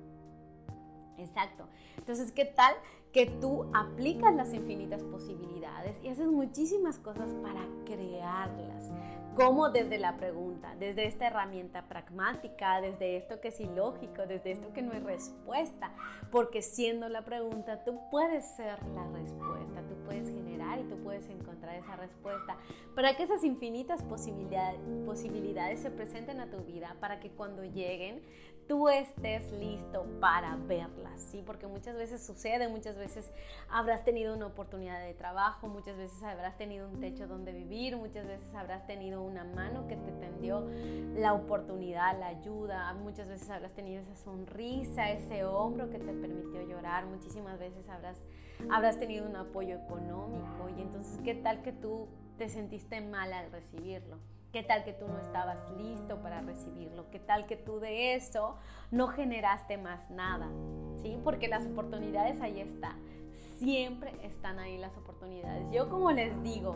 Exacto. 1.19 1.67
Entonces, 1.97 2.31
¿qué 2.31 2.45
tal 2.45 2.73
que 3.11 3.27
tú 3.27 3.69
aplicas 3.75 4.33
las 4.33 4.51
infinitas 4.53 5.03
posibilidades 5.03 5.99
y 6.03 6.09
haces 6.09 6.27
muchísimas 6.27 6.97
cosas 6.97 7.31
para 7.43 7.61
crearlas? 7.85 8.89
Cómo 9.35 9.71
desde 9.71 9.97
la 9.97 10.15
pregunta, 10.15 10.75
desde 10.77 11.07
esta 11.07 11.25
herramienta 11.25 11.87
pragmática, 11.87 12.79
desde 12.81 13.17
esto 13.17 13.41
que 13.41 13.47
es 13.47 13.59
ilógico, 13.59 14.27
desde 14.27 14.51
esto 14.51 14.71
que 14.73 14.83
no 14.83 14.91
hay 14.93 14.99
respuesta, 14.99 15.91
porque 16.31 16.61
siendo 16.61 17.09
la 17.09 17.25
pregunta, 17.25 17.83
tú 17.83 17.99
puedes 18.11 18.45
ser 18.55 18.77
la 18.89 19.07
respuesta, 19.07 19.81
tú 19.89 19.95
puedes 20.05 20.29
generar 20.29 20.79
y 20.79 20.83
tú 20.83 20.97
puedes 20.97 21.27
encontrar 21.29 21.75
esa 21.75 21.95
respuesta. 21.95 22.57
Para 22.93 23.17
que 23.17 23.23
esas 23.23 23.43
infinitas 23.43 24.03
posibilidades, 24.03 24.79
posibilidades 25.03 25.79
se 25.79 25.89
presenten 25.89 26.39
a 26.39 26.51
tu 26.51 26.59
vida, 26.59 26.95
para 26.99 27.19
que 27.19 27.31
cuando 27.31 27.63
lleguen 27.63 28.21
tú 28.67 28.89
estés 28.89 29.51
listo 29.53 30.05
para 30.19 30.55
verlas, 30.55 31.19
¿sí? 31.19 31.43
Porque 31.45 31.67
muchas 31.67 31.95
veces 31.95 32.25
sucede, 32.25 32.67
muchas 32.67 32.97
veces 32.97 33.31
habrás 33.69 34.03
tenido 34.03 34.35
una 34.35 34.47
oportunidad 34.47 35.01
de 35.01 35.13
trabajo, 35.13 35.67
muchas 35.67 35.97
veces 35.97 36.21
habrás 36.23 36.57
tenido 36.57 36.87
un 36.87 36.99
techo 36.99 37.27
donde 37.27 37.51
vivir, 37.51 37.97
muchas 37.97 38.25
veces 38.25 38.53
habrás 38.55 38.85
tenido 38.87 39.21
una 39.21 39.43
mano 39.43 39.87
que 39.87 39.95
te 39.95 40.11
tendió 40.13 40.67
la 41.15 41.33
oportunidad, 41.33 42.19
la 42.19 42.27
ayuda, 42.27 42.93
muchas 42.93 43.27
veces 43.27 43.49
habrás 43.49 43.73
tenido 43.73 44.01
esa 44.01 44.15
sonrisa, 44.15 45.11
ese 45.11 45.45
hombro 45.45 45.89
que 45.89 45.99
te 45.99 46.13
permitió 46.13 46.61
llorar, 46.67 47.05
muchísimas 47.05 47.59
veces 47.59 47.87
habrás, 47.89 48.21
habrás 48.69 48.99
tenido 48.99 49.27
un 49.27 49.35
apoyo 49.35 49.75
económico 49.75 50.69
y 50.77 50.81
entonces, 50.81 51.19
¿qué 51.23 51.35
tal 51.35 51.61
que 51.61 51.71
tú 51.71 52.07
te 52.37 52.49
sentiste 52.49 53.01
mal 53.01 53.33
al 53.33 53.51
recibirlo? 53.51 54.17
¿Qué 54.53 54.61
tal 54.61 54.83
que 54.83 54.93
tú 54.93 55.07
no 55.07 55.17
estabas 55.17 55.67
listo 55.79 56.21
para 56.21 56.41
recibirlo? 56.41 57.09
¿Qué 57.09 57.17
tal 57.17 57.47
que 57.47 57.57
tú 57.57 57.79
de 57.79 58.13
eso 58.13 58.55
no 58.91 59.07
generaste 59.07 59.79
más 59.79 60.11
nada? 60.11 60.47
¿Sí? 61.01 61.19
Porque 61.23 61.47
las 61.47 61.65
oportunidades 61.65 62.39
ahí 62.39 62.59
están. 62.59 63.01
Siempre 63.57 64.13
están 64.21 64.59
ahí 64.59 64.77
las 64.77 64.95
oportunidades. 64.95 65.65
Yo 65.71 65.89
como 65.89 66.11
les 66.11 66.39
digo, 66.43 66.75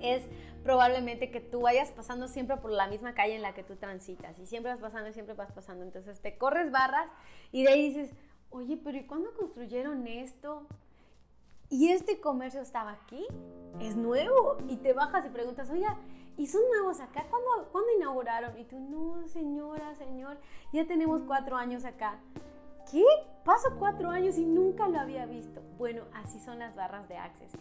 es 0.00 0.26
probablemente 0.64 1.30
que 1.30 1.40
tú 1.40 1.60
vayas 1.60 1.92
pasando 1.92 2.26
siempre 2.26 2.56
por 2.56 2.72
la 2.72 2.88
misma 2.88 3.14
calle 3.14 3.36
en 3.36 3.42
la 3.42 3.54
que 3.54 3.62
tú 3.62 3.76
transitas 3.76 4.36
y 4.40 4.46
siempre 4.46 4.72
vas 4.72 4.80
pasando 4.80 5.08
y 5.08 5.12
siempre 5.12 5.36
vas 5.36 5.52
pasando. 5.52 5.84
Entonces 5.84 6.20
te 6.20 6.36
corres 6.36 6.72
barras 6.72 7.08
y 7.52 7.62
de 7.62 7.70
ahí 7.70 7.90
dices, 7.90 8.10
oye, 8.50 8.76
pero 8.76 8.98
¿y 8.98 9.06
cuándo 9.06 9.32
construyeron 9.34 10.08
esto? 10.08 10.66
¿Y 11.70 11.90
este 11.90 12.20
comercio 12.20 12.60
estaba 12.60 12.90
aquí? 12.90 13.24
¿Es 13.80 13.96
nuevo? 13.96 14.58
Y 14.68 14.76
te 14.76 14.92
bajas 14.92 15.24
y 15.24 15.30
preguntas, 15.30 15.70
oye, 15.70 15.86
¿y 16.36 16.46
son 16.46 16.62
nuevos 16.68 17.00
acá? 17.00 17.26
¿Cuándo, 17.30 17.70
¿Cuándo 17.70 17.90
inauguraron? 17.96 18.58
Y 18.58 18.64
tú, 18.64 18.78
no, 18.78 19.26
señora, 19.28 19.94
señor, 19.94 20.38
ya 20.72 20.86
tenemos 20.86 21.22
cuatro 21.26 21.56
años 21.56 21.84
acá. 21.84 22.18
¿Qué? 22.90 23.04
Paso 23.44 23.76
cuatro 23.78 24.10
años 24.10 24.38
y 24.38 24.44
nunca 24.44 24.88
lo 24.88 25.00
había 25.00 25.26
visto. 25.26 25.60
Bueno, 25.78 26.04
así 26.14 26.38
son 26.40 26.58
las 26.58 26.76
barras 26.76 27.08
de 27.08 27.16
Access 27.16 27.52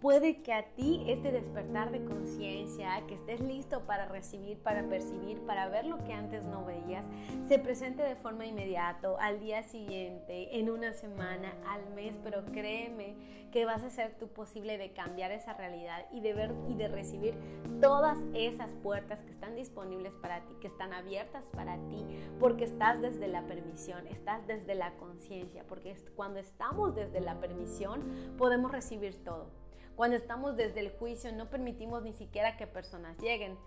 puede 0.00 0.42
que 0.42 0.52
a 0.52 0.64
ti 0.74 1.04
este 1.06 1.30
despertar 1.30 1.90
de 1.90 2.04
conciencia, 2.04 3.02
que 3.06 3.14
estés 3.14 3.40
listo 3.40 3.82
para 3.82 4.06
recibir, 4.06 4.58
para 4.58 4.88
percibir, 4.88 5.40
para 5.40 5.68
ver 5.68 5.84
lo 5.84 6.02
que 6.04 6.12
antes 6.12 6.42
no 6.42 6.64
veías, 6.64 7.06
se 7.48 7.58
presente 7.58 8.02
de 8.02 8.16
forma 8.16 8.46
inmediata, 8.46 9.10
al 9.20 9.40
día 9.40 9.62
siguiente, 9.62 10.58
en 10.58 10.70
una 10.70 10.92
semana, 10.92 11.52
al 11.68 11.94
mes, 11.94 12.18
pero 12.24 12.44
créeme 12.46 13.14
que 13.52 13.64
vas 13.66 13.82
a 13.82 13.90
ser 13.90 14.16
tú 14.16 14.28
posible 14.28 14.78
de 14.78 14.92
cambiar 14.92 15.32
esa 15.32 15.52
realidad 15.52 16.06
y 16.12 16.20
de 16.20 16.34
ver 16.34 16.54
y 16.68 16.74
de 16.74 16.88
recibir 16.88 17.34
todas 17.80 18.18
esas 18.32 18.70
puertas 18.82 19.22
que 19.22 19.30
están 19.30 19.54
disponibles 19.54 20.14
para 20.22 20.40
ti, 20.46 20.54
que 20.60 20.68
están 20.68 20.92
abiertas 20.92 21.44
para 21.52 21.76
ti, 21.88 22.06
porque 22.38 22.64
estás 22.64 23.00
desde 23.02 23.28
la 23.28 23.46
permisión, 23.46 24.06
estás 24.06 24.46
desde 24.46 24.74
la 24.74 24.94
conciencia, 24.94 25.64
porque 25.68 25.94
cuando 26.14 26.38
estamos 26.38 26.94
desde 26.94 27.20
la 27.20 27.38
permisión 27.40 28.36
podemos 28.38 28.70
recibir 28.72 29.22
todo. 29.24 29.59
Cuando 30.00 30.16
estamos 30.16 30.56
desde 30.56 30.80
el 30.80 30.92
juicio 30.92 31.30
no 31.30 31.50
permitimos 31.50 32.02
ni 32.02 32.14
siquiera 32.14 32.56
que 32.56 32.66
personas 32.66 33.18
lleguen. 33.18 33.58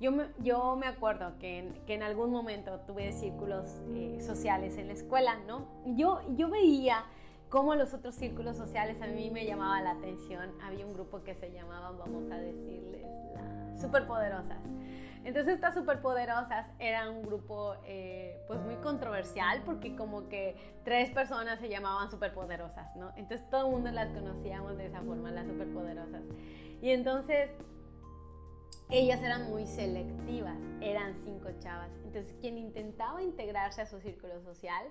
Yo 0.00 0.10
me, 0.10 0.28
yo 0.38 0.74
me 0.74 0.86
acuerdo 0.86 1.36
que 1.38 1.58
en, 1.58 1.74
que 1.84 1.92
en 1.92 2.02
algún 2.02 2.30
momento 2.30 2.80
tuve 2.86 3.12
círculos 3.12 3.66
eh, 3.90 4.16
sociales 4.22 4.78
en 4.78 4.86
la 4.86 4.94
escuela, 4.94 5.38
¿no? 5.46 5.68
Yo, 5.84 6.22
yo 6.34 6.48
veía 6.48 7.04
cómo 7.50 7.74
los 7.74 7.92
otros 7.92 8.14
círculos 8.14 8.56
sociales 8.56 9.02
a 9.02 9.06
mí 9.06 9.30
me 9.30 9.44
llamaba 9.44 9.82
la 9.82 9.90
atención. 9.90 10.52
Había 10.62 10.86
un 10.86 10.94
grupo 10.94 11.22
que 11.24 11.34
se 11.34 11.52
llamaba, 11.52 11.90
vamos 11.90 12.24
a 12.30 12.38
decirles, 12.38 13.04
las 13.34 13.78
superpoderosas. 13.82 14.60
Entonces 15.24 15.54
estas 15.54 15.74
superpoderosas 15.74 16.66
eran 16.78 17.10
un 17.10 17.22
grupo 17.22 17.76
eh, 17.84 18.42
pues 18.48 18.60
muy 18.60 18.74
controversial 18.76 19.62
porque 19.64 19.94
como 19.94 20.28
que 20.28 20.56
tres 20.84 21.10
personas 21.10 21.60
se 21.60 21.68
llamaban 21.68 22.10
superpoderosas, 22.10 22.94
¿no? 22.96 23.12
Entonces 23.16 23.48
todo 23.48 23.66
el 23.66 23.72
mundo 23.72 23.90
las 23.92 24.08
conocíamos 24.10 24.76
de 24.76 24.86
esa 24.86 25.00
forma, 25.02 25.30
las 25.30 25.46
superpoderosas. 25.46 26.22
Y 26.80 26.90
entonces 26.90 27.50
ellas 28.90 29.22
eran 29.22 29.48
muy 29.48 29.66
selectivas, 29.66 30.58
eran 30.80 31.16
cinco 31.16 31.50
chavas. 31.60 31.90
Entonces 32.04 32.34
quien 32.40 32.58
intentaba 32.58 33.22
integrarse 33.22 33.80
a 33.80 33.86
su 33.86 34.00
círculo 34.00 34.42
social 34.42 34.86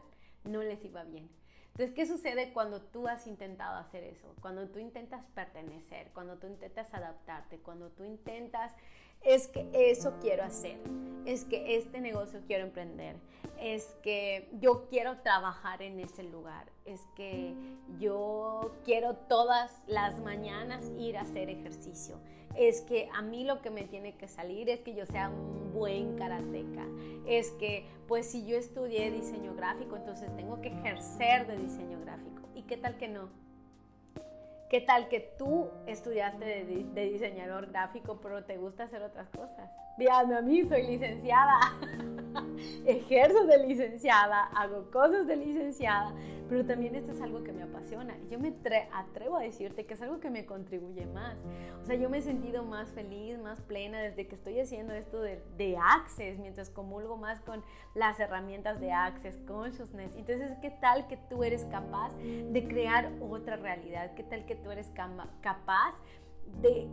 no 0.45 0.63
les 0.63 0.83
iba 0.85 1.03
bien. 1.03 1.29
Entonces, 1.71 1.95
¿qué 1.95 2.05
sucede 2.05 2.51
cuando 2.51 2.81
tú 2.81 3.07
has 3.07 3.27
intentado 3.27 3.77
hacer 3.77 4.03
eso? 4.03 4.35
Cuando 4.41 4.67
tú 4.67 4.79
intentas 4.79 5.25
pertenecer, 5.33 6.11
cuando 6.13 6.37
tú 6.37 6.47
intentas 6.47 6.93
adaptarte, 6.93 7.59
cuando 7.59 7.89
tú 7.91 8.03
intentas 8.03 8.73
es 9.23 9.47
que 9.47 9.69
eso 9.73 10.13
quiero 10.21 10.43
hacer, 10.43 10.79
es 11.25 11.45
que 11.45 11.75
este 11.77 12.01
negocio 12.01 12.41
quiero 12.47 12.65
emprender, 12.65 13.17
es 13.59 13.95
que 14.01 14.49
yo 14.59 14.87
quiero 14.89 15.19
trabajar 15.19 15.81
en 15.81 15.99
ese 15.99 16.23
lugar, 16.23 16.71
es 16.85 17.01
que 17.15 17.53
yo 17.99 18.73
quiero 18.83 19.15
todas 19.15 19.71
las 19.87 20.19
mañanas 20.19 20.91
ir 20.97 21.17
a 21.17 21.21
hacer 21.21 21.49
ejercicio, 21.49 22.19
es 22.55 22.81
que 22.81 23.09
a 23.13 23.21
mí 23.21 23.43
lo 23.43 23.61
que 23.61 23.69
me 23.69 23.83
tiene 23.83 24.15
que 24.17 24.27
salir 24.27 24.69
es 24.69 24.81
que 24.81 24.95
yo 24.95 25.05
sea 25.05 25.29
un 25.29 25.71
buen 25.73 26.17
karateca, 26.17 26.85
es 27.27 27.51
que 27.51 27.85
pues 28.07 28.25
si 28.25 28.45
yo 28.45 28.57
estudié 28.57 29.11
diseño 29.11 29.53
gráfico, 29.55 29.95
entonces 29.95 30.35
tengo 30.35 30.59
que 30.61 30.69
ejercer 30.69 31.47
de 31.47 31.57
diseño 31.57 31.99
gráfico. 32.01 32.41
¿Y 32.55 32.63
qué 32.63 32.77
tal 32.77 32.97
que 32.97 33.07
no? 33.07 33.29
¿Qué 34.71 34.79
tal 34.79 35.09
que 35.09 35.19
tú 35.37 35.69
estudiaste 35.85 36.45
de, 36.45 37.09
diseñador 37.09 37.69
gráfico, 37.71 38.21
pero 38.23 38.45
te 38.45 38.55
gusta 38.55 38.85
hacer 38.85 39.03
otras 39.03 39.27
cosas? 39.27 39.69
Veanme 39.97 40.35
a 40.35 40.41
mí, 40.41 40.63
soy 40.67 40.83
licenciada. 40.83 41.59
Ejerzo 42.85 43.45
de 43.45 43.67
licenciada, 43.67 44.45
hago 44.55 44.89
cosas 44.91 45.27
de 45.27 45.35
licenciada, 45.35 46.13
pero 46.49 46.65
también 46.65 46.95
esto 46.95 47.11
es 47.11 47.21
algo 47.21 47.43
que 47.43 47.51
me 47.51 47.63
apasiona. 47.63 48.15
Yo 48.29 48.39
me 48.39 48.53
atrevo 48.93 49.37
a 49.37 49.41
decirte 49.41 49.85
que 49.85 49.93
es 49.93 50.01
algo 50.01 50.19
que 50.19 50.29
me 50.29 50.45
contribuye 50.45 51.05
más. 51.07 51.37
O 51.81 51.85
sea, 51.85 51.95
yo 51.95 52.09
me 52.09 52.19
he 52.19 52.21
sentido 52.21 52.63
más 52.63 52.89
feliz, 52.91 53.37
más 53.39 53.61
plena 53.61 53.99
desde 53.99 54.27
que 54.27 54.35
estoy 54.35 54.59
haciendo 54.59 54.93
esto 54.93 55.21
de, 55.21 55.43
de 55.57 55.77
Access, 55.77 56.39
mientras 56.39 56.69
comulgo 56.69 57.17
más 57.17 57.41
con 57.41 57.63
las 57.95 58.19
herramientas 58.19 58.79
de 58.79 58.91
Access, 58.91 59.37
Consciousness. 59.47 60.15
Entonces, 60.15 60.51
¿qué 60.61 60.71
tal 60.71 61.07
que 61.07 61.17
tú 61.17 61.43
eres 61.43 61.65
capaz 61.65 62.13
de 62.17 62.67
crear 62.67 63.11
otra 63.21 63.57
realidad? 63.57 64.13
¿Qué 64.15 64.23
tal 64.23 64.45
que 64.45 64.55
tú 64.55 64.71
eres 64.71 64.89
capaz 65.41 65.95
de 66.61 66.87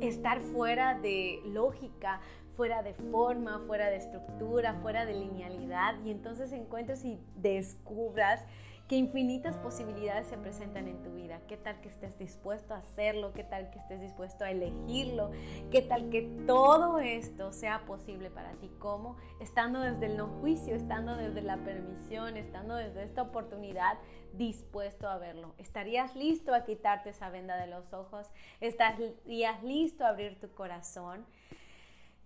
estar 0.00 0.40
fuera 0.40 0.98
de 0.98 1.40
lógica, 1.46 2.20
fuera 2.56 2.82
de 2.82 2.94
forma, 2.94 3.60
fuera 3.66 3.88
de 3.90 3.96
estructura, 3.96 4.74
fuera 4.74 5.06
de 5.06 5.14
linealidad. 5.14 5.94
Y 6.04 6.10
entonces 6.10 6.52
encuentres 6.52 7.04
y 7.04 7.18
descubras 7.36 8.44
que 8.88 8.96
infinitas 8.96 9.58
posibilidades 9.58 10.28
se 10.28 10.38
presentan 10.38 10.88
en 10.88 11.02
tu 11.02 11.12
vida. 11.12 11.42
¿Qué 11.46 11.58
tal 11.58 11.78
que 11.82 11.88
estés 11.88 12.18
dispuesto 12.18 12.72
a 12.72 12.78
hacerlo? 12.78 13.34
¿Qué 13.34 13.44
tal 13.44 13.70
que 13.70 13.78
estés 13.78 14.00
dispuesto 14.00 14.44
a 14.44 14.50
elegirlo? 14.50 15.30
¿Qué 15.70 15.82
tal 15.82 16.08
que 16.08 16.22
todo 16.46 16.98
esto 16.98 17.52
sea 17.52 17.84
posible 17.84 18.30
para 18.30 18.52
ti? 18.52 18.70
¿Cómo? 18.78 19.18
Estando 19.40 19.80
desde 19.80 20.06
el 20.06 20.16
no 20.16 20.28
juicio, 20.40 20.74
estando 20.74 21.16
desde 21.16 21.42
la 21.42 21.58
permisión, 21.58 22.38
estando 22.38 22.76
desde 22.76 23.02
esta 23.02 23.20
oportunidad 23.20 23.98
dispuesto 24.32 25.06
a 25.06 25.18
verlo. 25.18 25.54
¿Estarías 25.58 26.16
listo 26.16 26.54
a 26.54 26.64
quitarte 26.64 27.10
esa 27.10 27.28
venda 27.28 27.58
de 27.58 27.66
los 27.66 27.92
ojos? 27.92 28.26
¿Estarías 28.62 29.62
listo 29.62 30.06
a 30.06 30.08
abrir 30.08 30.40
tu 30.40 30.50
corazón? 30.54 31.26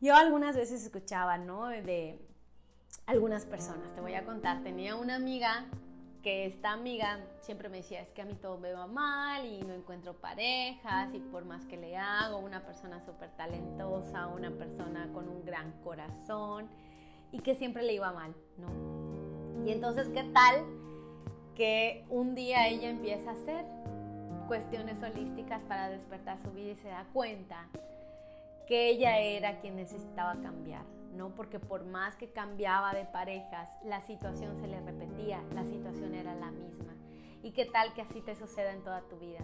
Yo 0.00 0.14
algunas 0.14 0.56
veces 0.56 0.84
escuchaba, 0.84 1.38
¿no? 1.38 1.66
De 1.66 2.20
algunas 3.06 3.46
personas, 3.46 3.92
te 3.94 4.00
voy 4.00 4.14
a 4.14 4.24
contar, 4.24 4.62
tenía 4.62 4.94
una 4.94 5.16
amiga 5.16 5.66
que 6.22 6.46
esta 6.46 6.72
amiga 6.72 7.18
siempre 7.40 7.68
me 7.68 7.78
decía, 7.78 8.00
es 8.00 8.08
que 8.10 8.22
a 8.22 8.24
mí 8.24 8.34
todo 8.34 8.56
me 8.58 8.72
va 8.72 8.86
mal 8.86 9.44
y 9.44 9.60
no 9.62 9.74
encuentro 9.74 10.14
parejas 10.14 11.12
y 11.14 11.18
por 11.18 11.44
más 11.44 11.66
que 11.66 11.76
le 11.76 11.96
hago, 11.96 12.38
una 12.38 12.64
persona 12.64 13.04
súper 13.04 13.30
talentosa, 13.30 14.28
una 14.28 14.50
persona 14.50 15.08
con 15.12 15.28
un 15.28 15.44
gran 15.44 15.72
corazón 15.82 16.68
y 17.32 17.40
que 17.40 17.54
siempre 17.54 17.82
le 17.82 17.94
iba 17.94 18.12
mal, 18.12 18.34
¿no? 18.56 19.66
Y 19.66 19.72
entonces, 19.72 20.08
¿qué 20.08 20.22
tal 20.24 20.64
que 21.56 22.04
un 22.08 22.34
día 22.34 22.68
ella 22.68 22.88
empieza 22.88 23.30
a 23.30 23.34
hacer 23.34 23.64
cuestiones 24.46 25.02
holísticas 25.02 25.62
para 25.64 25.88
despertar 25.88 26.38
su 26.42 26.50
vida 26.52 26.72
y 26.72 26.76
se 26.76 26.88
da 26.88 27.06
cuenta 27.12 27.68
que 28.66 28.90
ella 28.90 29.18
era 29.18 29.60
quien 29.60 29.76
necesitaba 29.76 30.40
cambiar? 30.40 31.01
¿No? 31.12 31.34
Porque 31.34 31.58
por 31.58 31.84
más 31.84 32.16
que 32.16 32.30
cambiaba 32.30 32.94
de 32.94 33.04
parejas, 33.04 33.70
la 33.84 34.00
situación 34.00 34.56
se 34.60 34.66
le 34.66 34.80
repetía, 34.80 35.42
la 35.54 35.64
situación 35.64 36.14
era 36.14 36.34
la 36.34 36.50
misma. 36.50 36.94
¿Y 37.42 37.52
qué 37.52 37.66
tal 37.66 37.92
que 37.92 38.02
así 38.02 38.20
te 38.20 38.36
suceda 38.36 38.72
en 38.72 38.82
toda 38.82 39.02
tu 39.02 39.18
vida? 39.18 39.40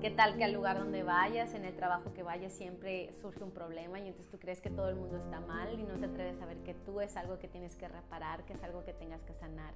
¿Qué 0.00 0.10
tal 0.10 0.36
que 0.36 0.44
al 0.44 0.52
lugar 0.52 0.78
donde 0.78 1.02
vayas, 1.02 1.52
en 1.52 1.64
el 1.64 1.74
trabajo 1.74 2.12
que 2.14 2.22
vayas, 2.22 2.52
siempre 2.52 3.12
surge 3.20 3.42
un 3.42 3.50
problema 3.50 3.98
y 3.98 4.08
entonces 4.08 4.30
tú 4.30 4.38
crees 4.38 4.60
que 4.60 4.70
todo 4.70 4.88
el 4.88 4.94
mundo 4.94 5.18
está 5.18 5.40
mal 5.40 5.78
y 5.78 5.82
no 5.82 5.98
te 5.98 6.06
atreves 6.06 6.40
a 6.40 6.46
ver 6.46 6.58
que 6.62 6.74
tú 6.74 7.00
es 7.00 7.16
algo 7.16 7.38
que 7.38 7.48
tienes 7.48 7.76
que 7.76 7.88
reparar, 7.88 8.44
que 8.44 8.52
es 8.52 8.62
algo 8.62 8.84
que 8.84 8.94
tengas 8.94 9.22
que 9.24 9.34
sanar? 9.34 9.74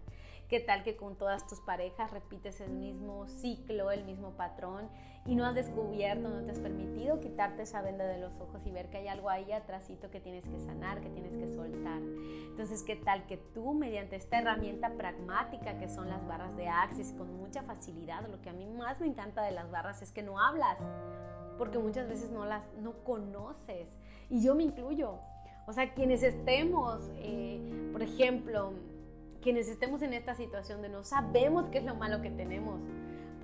¿Qué 0.49 0.61
tal 0.61 0.83
que 0.83 0.95
con 0.95 1.17
todas 1.17 1.47
tus 1.47 1.61
parejas 1.61 2.11
repites 2.11 2.61
el 2.61 2.71
mismo 2.71 3.27
ciclo, 3.29 3.91
el 3.91 4.05
mismo 4.05 4.33
patrón 4.33 4.91
y 5.25 5.37
no 5.37 5.47
has 5.47 5.55
descubierto, 5.55 6.29
no 6.29 6.45
te 6.45 6.51
has 6.51 6.59
permitido 6.59 7.19
quitarte 7.19 7.63
esa 7.63 7.81
venda 7.81 8.05
de 8.05 8.19
los 8.19 8.39
ojos 8.41 8.61
y 8.67 8.71
ver 8.71 8.91
que 8.91 8.99
hay 8.99 9.09
algo 9.09 9.31
ahí 9.31 9.51
atrásito 9.53 10.11
que 10.11 10.21
tienes 10.21 10.47
que 10.47 10.61
sanar, 10.61 11.01
que 11.01 11.09
tienes 11.09 11.33
que 11.33 11.49
soltar? 11.49 12.03
Entonces, 12.03 12.83
¿qué 12.83 12.95
tal 12.95 13.25
que 13.27 13.39
tú 13.39 13.73
mediante 13.73 14.17
esta 14.17 14.39
herramienta 14.39 14.91
pragmática 14.91 15.79
que 15.79 15.89
son 15.89 16.11
las 16.11 16.27
barras 16.29 16.55
de 16.59 16.69
Axis 16.69 17.13
con 17.13 17.35
mucha 17.39 17.63
facilidad, 17.63 18.29
lo 18.29 18.43
que 18.43 18.51
a 18.51 18.53
mí 18.53 18.67
más 18.67 19.01
me 19.01 19.07
encanta 19.07 19.43
de 19.43 19.53
las 19.53 19.71
barras 19.71 20.03
es 20.03 20.13
que 20.13 20.23
no 20.23 20.39
hablas, 20.39 20.77
porque 21.57 21.79
muchas 21.79 22.07
veces 22.07 22.31
no 22.31 22.45
las 22.45 22.63
no 22.83 22.93
conoces 23.03 23.89
y 24.29 24.43
yo 24.43 24.55
me 24.55 24.65
incluyo. 24.65 25.21
O 25.67 25.73
sea, 25.73 25.95
quienes 25.95 26.23
estemos, 26.23 27.11
eh, 27.15 27.91
por 27.93 28.03
ejemplo, 28.03 28.75
quienes 29.45 29.69
estemos 29.69 30.01
en 30.01 30.15
esta 30.15 30.35
situación 30.35 30.81
de 30.81 30.89
no 30.89 31.05
sabemos 31.05 31.69
qué 31.71 31.77
es 31.77 31.85
lo 31.85 31.95
malo 31.95 32.23
que 32.23 32.31
tenemos. 32.31 32.81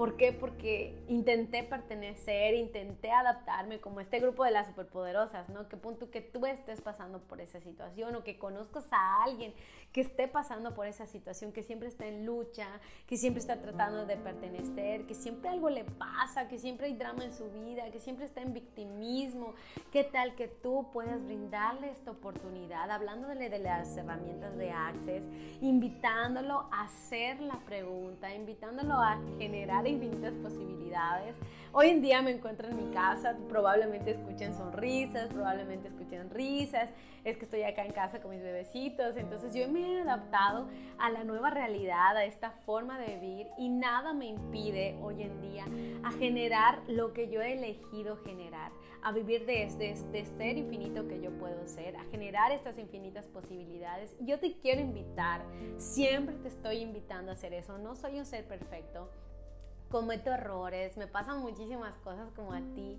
¿Por 0.01 0.17
qué? 0.17 0.33
Porque 0.33 0.99
intenté 1.09 1.63
pertenecer, 1.63 2.55
intenté 2.55 3.11
adaptarme 3.11 3.81
como 3.81 4.01
este 4.01 4.19
grupo 4.19 4.47
de 4.47 4.51
las 4.51 4.69
superpoderosas, 4.69 5.51
¿no? 5.51 5.69
Que 5.69 5.77
punto 5.77 6.11
que 6.11 6.23
tú 6.23 6.47
estés 6.47 6.81
pasando 6.81 7.21
por 7.21 7.39
esa 7.39 7.61
situación 7.61 8.15
o 8.17 8.25
que 8.25 8.39
conozcas 8.39 8.91
a 8.93 9.25
alguien 9.25 9.53
que 9.93 10.01
esté 10.01 10.29
pasando 10.29 10.73
por 10.73 10.87
esa 10.87 11.07
situación, 11.07 11.53
que 11.53 11.63
siempre 11.63 11.89
está 11.89 12.07
en 12.07 12.25
lucha, 12.25 12.67
que 13.07 13.17
siempre 13.17 13.41
está 13.41 13.61
tratando 13.61 14.07
de 14.07 14.17
pertenecer, 14.17 15.05
que 15.05 15.15
siempre 15.15 15.51
algo 15.51 15.69
le 15.69 15.85
pasa, 15.85 16.49
que 16.49 16.59
siempre 16.59 16.87
hay 16.87 16.95
drama 16.95 17.25
en 17.25 17.35
su 17.35 17.51
vida, 17.51 17.91
que 17.91 17.99
siempre 17.99 18.25
está 18.25 18.41
en 18.41 18.55
victimismo. 18.55 19.55
¿Qué 19.91 20.05
tal 20.05 20.37
que 20.37 20.49
tú 20.49 20.91
puedas 20.93 21.23
brindarle 21.25 21.91
esta 21.91 22.13
oportunidad, 22.13 22.91
hablándole 22.91 23.51
de 23.51 23.59
las 23.59 23.97
herramientas 23.97 24.57
de 24.57 24.71
Access, 24.71 25.29
invitándolo 25.61 26.69
a 26.71 26.85
hacer 26.85 27.41
la 27.41 27.59
pregunta, 27.67 28.33
invitándolo 28.33 28.95
a 28.95 29.19
generar 29.39 29.89
infinitas 29.91 30.33
posibilidades? 30.35 31.35
Hoy 31.73 31.89
en 31.89 32.03
día 32.03 32.21
me 32.21 32.33
encuentro 32.33 32.69
en 32.69 32.77
mi 32.77 32.93
casa, 32.93 33.37
probablemente 33.49 34.11
escuchen 34.11 34.55
sonrisas, 34.55 35.29
probablemente 35.29 35.87
escuchen 35.87 36.29
risas, 36.31 36.91
es 37.23 37.37
que 37.37 37.45
estoy 37.45 37.63
acá 37.63 37.85
en 37.85 37.93
casa 37.93 38.21
con 38.21 38.33
mis 38.33 38.43
bebecitos, 38.43 39.17
entonces 39.17 39.55
yo 39.55 39.69
me 39.69 39.81
he 39.81 40.01
adaptado 40.01 40.67
a 40.99 41.11
la 41.11 41.23
nueva 41.23 41.51
realidad, 41.51 42.17
a 42.17 42.25
esta 42.25 42.51
forma 42.51 42.99
de 42.99 43.19
vivir 43.19 43.47
y 43.57 43.69
nada 43.69 44.13
me 44.13 44.27
impide 44.27 44.99
hoy 45.01 45.23
en 45.23 45.41
día 45.41 45.65
a 46.03 46.11
generar 46.11 46.81
lo 46.89 47.13
que 47.13 47.29
yo 47.29 47.41
he 47.41 47.53
elegido 47.53 48.17
generar, 48.25 48.73
a 49.03 49.13
vivir 49.13 49.47
desde 49.47 49.93
este 49.93 50.25
ser 50.25 50.59
infinito 50.59 51.07
que 51.07 51.21
yo 51.21 51.31
puedo 51.39 51.69
ser, 51.69 51.97
a 51.97 52.05
generar 52.07 52.51
estas 52.51 52.79
infinitas 52.79 53.29
posibilidades. 53.29 54.17
Yo 54.19 54.41
te 54.41 54.59
quiero 54.59 54.81
invitar, 54.81 55.45
siempre 55.77 56.35
te 56.37 56.49
estoy 56.49 56.79
invitando 56.79 57.31
a 57.31 57.35
hacer 57.35 57.53
eso, 57.55 57.79
no 57.79 57.95
soy 57.95 58.19
un 58.19 58.27
ser 58.27 58.45
perfecto 58.49 59.09
cometo 59.91 60.33
errores, 60.33 60.97
me 60.97 61.07
pasan 61.07 61.41
muchísimas 61.41 61.95
cosas 61.99 62.31
como 62.37 62.53
a 62.53 62.61
ti, 62.75 62.99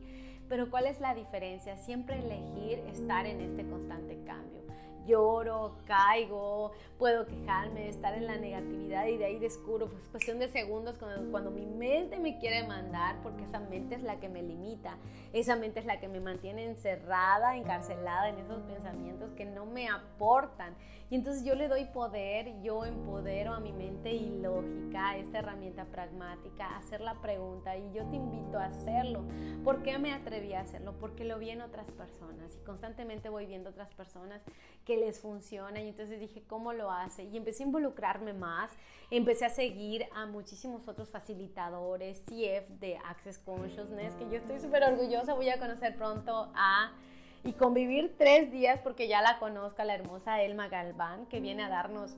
pero 0.50 0.70
¿cuál 0.70 0.86
es 0.86 1.00
la 1.00 1.16
diferencia? 1.16 1.78
Siempre 1.78 2.20
elegir 2.20 2.80
estar 2.92 3.26
en 3.26 3.42
este 3.42 3.68
constante 3.68 4.22
cambio 4.26 4.61
lloro, 5.06 5.78
caigo, 5.86 6.72
puedo 6.98 7.26
quejarme, 7.26 7.90
estar 7.90 8.14
en 8.14 8.28
la 8.28 8.38
negatividad 8.38 9.08
y 9.08 9.18
de 9.18 9.26
ahí 9.26 9.40
descubro, 9.40 9.88
pues 9.90 10.08
cuestión 10.10 10.40
de 10.40 10.48
segundos 10.48 10.98
cuando, 10.98 11.52
mi 11.52 11.66
mente 11.66 12.20
me 12.20 12.38
quiere 12.38 12.66
mandar, 12.68 13.22
porque 13.24 13.44
esa 13.44 13.60
mente 13.60 13.96
es 13.96 14.04
la 14.04 14.20
que 14.20 14.30
me 14.30 14.44
limita, 14.44 14.98
esa 15.34 15.56
mente 15.56 15.80
es 15.80 15.86
la 15.86 16.00
que 16.00 16.08
me 16.08 16.20
mantiene 16.20 16.66
encerrada, 16.66 17.58
encarcelada 17.58 18.30
en 18.30 18.38
esos 18.40 18.62
pensamientos 18.64 19.32
que 19.32 19.46
no 19.46 19.66
me 19.66 19.90
aportan. 19.90 20.76
Y 21.10 21.16
entonces 21.16 21.44
yo 21.44 21.56
le 21.56 21.68
doy 21.68 21.86
poder, 21.86 22.62
yo 22.62 22.86
empodero 22.86 23.54
a 23.54 23.60
mi 23.60 23.74
mente 23.74 24.14
ilógica, 24.14 25.18
esta 25.18 25.40
herramienta 25.40 25.84
pragmática, 25.84 26.68
a 26.68 26.78
hacer 26.78 27.02
la 27.02 27.16
pregunta 27.16 27.76
y 27.76 27.92
yo 27.92 28.06
te 28.06 28.16
invito 28.16 28.58
a 28.58 28.66
hacerlo. 28.66 29.22
¿Por 29.66 29.84
qué 29.84 29.98
me 30.00 30.14
atreví 30.14 30.54
a 30.54 30.62
hacerlo? 30.62 30.94
Porque 31.02 31.26
lo 31.26 31.38
vi 31.38 31.50
en 31.50 31.62
otras 31.62 31.92
personas 31.92 32.56
y 32.56 32.64
constantemente 32.64 33.28
voy 33.28 33.46
viendo 33.46 33.72
otras 33.72 33.94
personas 33.94 34.42
que 34.86 34.91
les 34.98 35.20
funciona 35.20 35.82
y 35.82 35.90
entonces 35.90 36.20
dije, 36.20 36.44
¿cómo 36.48 36.74
lo 36.74 36.92
hace? 36.92 37.24
Y 37.26 37.38
empecé 37.38 37.64
a 37.64 37.68
involucrarme 37.68 38.34
más, 38.34 38.72
empecé 39.10 39.46
a 39.46 39.50
seguir 39.50 40.06
a 40.14 40.26
muchísimos 40.26 40.88
otros 40.88 41.10
facilitadores, 41.10 42.22
CF 42.22 42.68
de 42.80 42.98
Access 43.06 43.40
Consciousness, 43.40 44.16
que 44.16 44.26
yo 44.30 44.38
estoy 44.38 44.60
súper 44.60 44.84
orgullosa, 44.84 45.34
voy 45.34 45.50
a 45.50 45.60
conocer 45.60 45.96
pronto 45.96 46.52
a 46.56 46.92
y 47.44 47.54
convivir 47.54 48.16
tres 48.18 48.52
días 48.52 48.80
porque 48.84 49.08
ya 49.08 49.22
la 49.22 49.40
conozco, 49.40 49.84
la 49.84 49.96
hermosa 49.96 50.42
Elma 50.42 50.68
Galván, 50.68 51.26
que 51.26 51.40
viene 51.40 51.64
a 51.64 51.70
darnos 51.70 52.16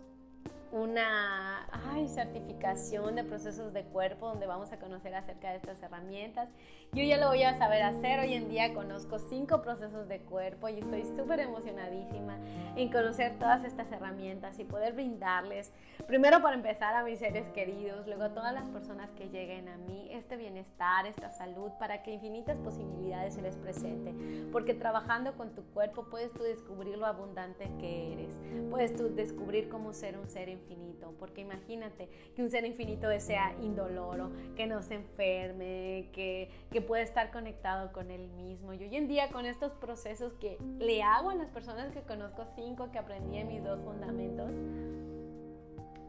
una 0.73 1.67
ay, 1.71 2.07
certificación 2.07 3.15
de 3.15 3.23
procesos 3.23 3.73
de 3.73 3.83
cuerpo 3.83 4.27
donde 4.27 4.47
vamos 4.47 4.71
a 4.71 4.79
conocer 4.79 5.13
acerca 5.13 5.51
de 5.51 5.57
estas 5.57 5.81
herramientas. 5.83 6.49
Yo 6.93 7.03
ya 7.03 7.17
lo 7.17 7.27
voy 7.27 7.43
a 7.43 7.55
saber 7.59 7.83
hacer. 7.83 8.19
Hoy 8.19 8.33
en 8.33 8.49
día 8.49 8.73
conozco 8.73 9.19
cinco 9.19 9.61
procesos 9.61 10.07
de 10.07 10.19
cuerpo 10.21 10.69
y 10.69 10.79
estoy 10.79 11.05
súper 11.15 11.41
emocionadísima 11.41 12.39
en 12.75 12.91
conocer 12.91 13.37
todas 13.37 13.63
estas 13.63 13.91
herramientas 13.91 14.57
y 14.57 14.63
poder 14.63 14.93
brindarles, 14.93 15.71
primero 16.07 16.41
para 16.41 16.55
empezar 16.55 16.95
a 16.95 17.03
mis 17.03 17.19
seres 17.19 17.47
queridos, 17.49 18.07
luego 18.07 18.23
a 18.23 18.33
todas 18.33 18.51
las 18.51 18.67
personas 18.69 19.11
que 19.11 19.29
lleguen 19.29 19.67
a 19.69 19.77
mí, 19.77 20.07
este 20.11 20.37
bienestar, 20.37 21.05
esta 21.05 21.29
salud, 21.29 21.71
para 21.79 22.01
que 22.01 22.13
infinitas 22.13 22.57
posibilidades 22.57 23.35
se 23.35 23.43
les 23.43 23.55
presente. 23.57 24.13
Porque 24.51 24.73
trabajando 24.73 25.37
con 25.37 25.53
tu 25.53 25.63
cuerpo 25.65 26.07
puedes 26.09 26.33
tú 26.33 26.41
descubrir 26.41 26.97
lo 26.97 27.05
abundante 27.05 27.69
que 27.79 28.13
eres, 28.13 28.39
puedes 28.71 28.95
tú 28.95 29.13
descubrir 29.13 29.69
cómo 29.69 29.93
ser 29.93 30.17
un 30.17 30.27
ser 30.27 30.49
infinito 30.63 31.13
porque 31.19 31.41
imagínate 31.41 32.09
que 32.35 32.41
un 32.41 32.49
ser 32.49 32.65
infinito 32.65 33.07
sea 33.19 33.55
indoloro, 33.61 34.31
que 34.55 34.65
no 34.65 34.81
se 34.81 34.95
enferme, 34.95 36.09
que, 36.13 36.49
que 36.71 36.81
puede 36.81 37.03
estar 37.03 37.31
conectado 37.31 37.91
con 37.91 38.11
él 38.11 38.27
mismo. 38.29 38.73
Y 38.73 38.83
hoy 38.83 38.95
en 38.95 39.07
día 39.07 39.29
con 39.29 39.45
estos 39.45 39.73
procesos 39.73 40.33
que 40.33 40.57
le 40.79 41.03
hago 41.03 41.29
a 41.29 41.35
las 41.35 41.49
personas 41.49 41.91
que 41.91 42.01
conozco, 42.01 42.45
cinco 42.55 42.91
que 42.91 42.99
aprendí 42.99 43.37
en 43.37 43.47
mis 43.47 43.63
dos 43.63 43.79
fundamentos, 43.81 44.51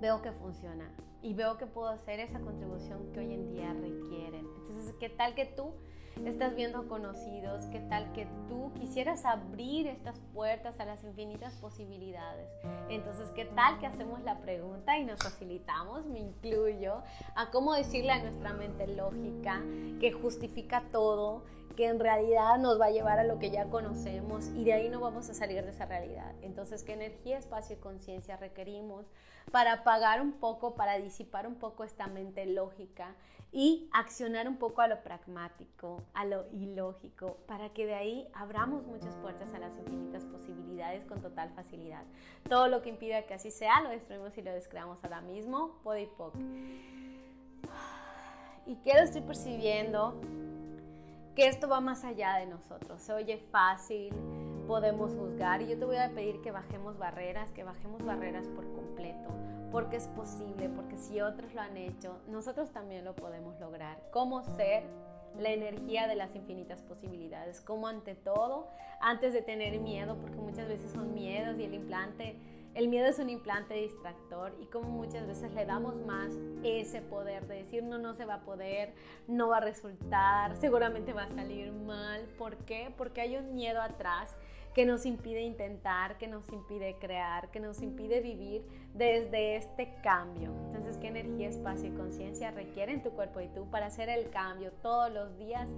veo 0.01 0.23
que 0.23 0.33
funciona 0.33 0.91
y 1.23 1.35
veo 1.35 1.57
que 1.57 1.67
puedo 1.67 1.89
hacer 1.89 2.21
esa 2.21 2.41
contribución 2.41 3.13
que 3.13 3.21
hoy 3.21 3.33
en 3.33 3.53
día 3.53 3.73
requieren. 3.73 4.47
Entonces, 4.59 4.95
¿qué 5.01 5.09
tal 5.09 5.35
que 5.35 5.47
tú 5.47 5.73
estás 6.25 6.55
viendo 6.55 6.89
conocidos? 6.89 7.67
¿Qué 7.67 7.81
tal 7.81 8.13
que 8.13 8.27
tú 8.49 8.73
quisieras 8.75 9.25
abrir 9.25 9.87
estas 9.87 10.19
puertas 10.33 10.79
a 10.81 10.85
las 10.85 11.05
infinitas 11.05 11.55
posibilidades? 11.57 12.49
Entonces, 12.89 13.31
¿qué 13.31 13.45
tal 13.45 13.79
que 13.79 13.87
hacemos 13.87 14.23
la 14.23 14.39
pregunta 14.39 14.99
y 14.99 15.05
nos 15.05 15.21
facilitamos, 15.21 16.07
me 16.07 16.21
incluyo, 16.21 17.03
a 17.35 17.51
cómo 17.51 17.75
decirle 17.75 18.13
a 18.13 18.23
nuestra 18.23 18.53
mente 18.53 18.87
lógica 18.87 19.63
que 20.01 20.13
justifica 20.13 20.85
todo, 20.93 21.45
que 21.75 21.87
en 21.87 21.99
realidad 21.99 22.59
nos 22.59 22.81
va 22.81 22.87
a 22.87 22.91
llevar 22.91 23.19
a 23.19 23.25
lo 23.25 23.39
que 23.39 23.51
ya 23.51 23.67
conocemos 23.67 24.49
y 24.49 24.65
de 24.65 24.73
ahí 24.73 24.89
no 24.89 25.01
vamos 25.01 25.29
a 25.29 25.35
salir 25.35 25.65
de 25.65 25.71
esa 25.71 25.87
realidad. 25.87 26.33
Entonces, 26.43 26.83
¿qué 26.83 26.93
energía, 26.93 27.39
espacio 27.39 27.77
y 27.77 27.81
conciencia 27.81 28.37
requerimos 28.37 29.07
para 29.51 29.73
apagar 29.73 30.21
un 30.21 30.33
poco, 30.33 30.75
para 30.75 30.99
disipar 30.99 31.47
un 31.47 31.57
poco 31.57 31.85
esta 31.85 32.07
mente 32.07 32.47
lógica 32.47 33.15
y 33.53 33.89
accionar 33.93 34.49
un 34.49 34.57
poco 34.57 34.81
a 34.81 34.89
lo 34.89 35.03
pragmático, 35.03 36.03
a 36.15 36.25
lo 36.25 36.47
ilógico, 36.53 37.39
para 37.47 37.69
que 37.71 37.87
de 37.87 37.95
ahí 37.95 38.29
abramos 38.35 38.85
muchas 38.85 39.15
puertas 39.17 39.53
a 39.55 39.59
las 39.59 39.77
infinitas 39.79 40.25
posibilidades 40.25 41.05
con 41.07 41.21
total 41.21 41.51
facilidad? 41.51 42.03
Todo 42.49 42.69
lo 42.69 42.83
que 42.83 42.89
impida 42.89 43.27
que 43.27 43.35
así 43.35 43.51
sea, 43.51 43.81
lo 43.83 43.91
destruimos 43.91 44.37
y 44.39 44.43
lo 44.43 44.53
descreamos 44.53 45.03
ahora 45.05 45.21
mismo, 45.21 45.79
Podipoc. 45.83 46.35
¿Y 48.67 48.77
qué 48.77 48.95
lo 48.95 49.01
estoy 49.01 49.21
percibiendo? 49.21 50.21
Que 51.35 51.49
esto 51.49 51.69
va 51.69 51.81
más 51.81 52.05
allá 52.05 52.37
de 52.37 52.47
nosotros. 52.47 53.01
Se 53.01 53.13
oye 53.13 53.39
fácil, 53.51 54.15
podemos 54.67 55.15
juzgar 55.15 55.63
y 55.63 55.69
yo 55.69 55.79
te 55.79 55.85
voy 55.85 55.97
a 55.97 56.11
pedir 56.11 56.41
que 56.41 56.51
bajemos 56.51 56.97
barreras, 56.99 57.51
que 57.53 57.65
bajemos 57.65 58.05
barreras 58.05 58.47
por 58.49 58.65
completo, 58.73 59.31
porque 59.73 59.97
es 59.97 60.09
posible, 60.09 60.69
porque 60.69 60.97
si 60.97 61.21
otros 61.21 61.53
lo 61.55 61.61
han 61.61 61.77
hecho, 61.77 62.19
nosotros 62.29 62.71
también 62.71 63.05
lo 63.05 63.15
podemos 63.15 63.59
lograr. 63.61 64.01
¿Cómo 64.11 64.43
ser? 64.57 64.85
la 65.39 65.51
energía 65.51 66.07
de 66.07 66.15
las 66.15 66.35
infinitas 66.37 66.81
posibilidades, 66.83 67.61
como 67.61 67.89
ante 67.89 68.15
todo, 68.15 68.69
antes 69.01 69.33
de 69.33 69.43
tener 69.43 69.81
miedo, 69.81 70.17
porque 70.21 70.39
muchas 70.39 70.69
veces 70.69 70.93
son 70.93 71.13
miedos 71.13 71.59
y 71.59 71.65
el 71.65 71.75
implante 71.75 72.37
el 72.75 72.89
miedo 72.89 73.07
es 73.07 73.19
un 73.19 73.31
implante 73.31 73.75
distractor 73.75 74.57
y 74.61 74.67
como 74.67 74.89
muchas 74.89 75.27
veces 75.27 75.53
le 75.55 75.65
damos 75.65 75.95
más 76.07 76.33
ese 76.65 77.03
poder 77.03 77.47
de 77.47 77.57
decir 77.57 77.85
no, 77.85 77.99
no 77.99 78.15
se 78.15 78.25
va 78.25 78.35
a 78.35 78.41
poder, 78.41 78.95
no 79.29 79.49
va 79.49 79.59
a 79.59 79.61
resultar, 79.61 80.57
seguramente 80.57 81.13
va 81.13 81.25
a 81.25 81.35
salir 81.35 81.73
mal. 81.73 82.23
¿Por 82.37 82.57
qué? 82.59 82.93
Porque 82.97 83.21
hay 83.21 83.37
un 83.37 83.55
miedo 83.55 83.81
atrás 83.81 84.37
que 84.75 84.85
nos 84.85 85.07
impide 85.07 85.43
intentar, 85.43 86.19
que 86.19 86.27
nos 86.27 86.49
impide 86.53 86.97
crear, 86.99 87.49
que 87.53 87.61
nos 87.61 87.81
impide 87.81 88.21
vivir 88.21 88.67
desde 88.93 89.55
este 89.55 89.95
cambio. 90.03 90.51
Entonces, 90.67 90.99
¿qué 90.99 91.09
energía, 91.09 91.49
espacio 91.49 91.89
y 91.89 91.93
conciencia 91.93 92.51
requieren 92.51 93.01
tu 93.01 93.11
cuerpo 93.11 93.41
y 93.41 93.47
tú 93.49 93.71
para 93.71 93.87
hacer 93.87 94.09
el 94.09 94.31
cambio 94.31 94.73
todos 94.83 95.13
los 95.13 95.39
días? 95.39 95.71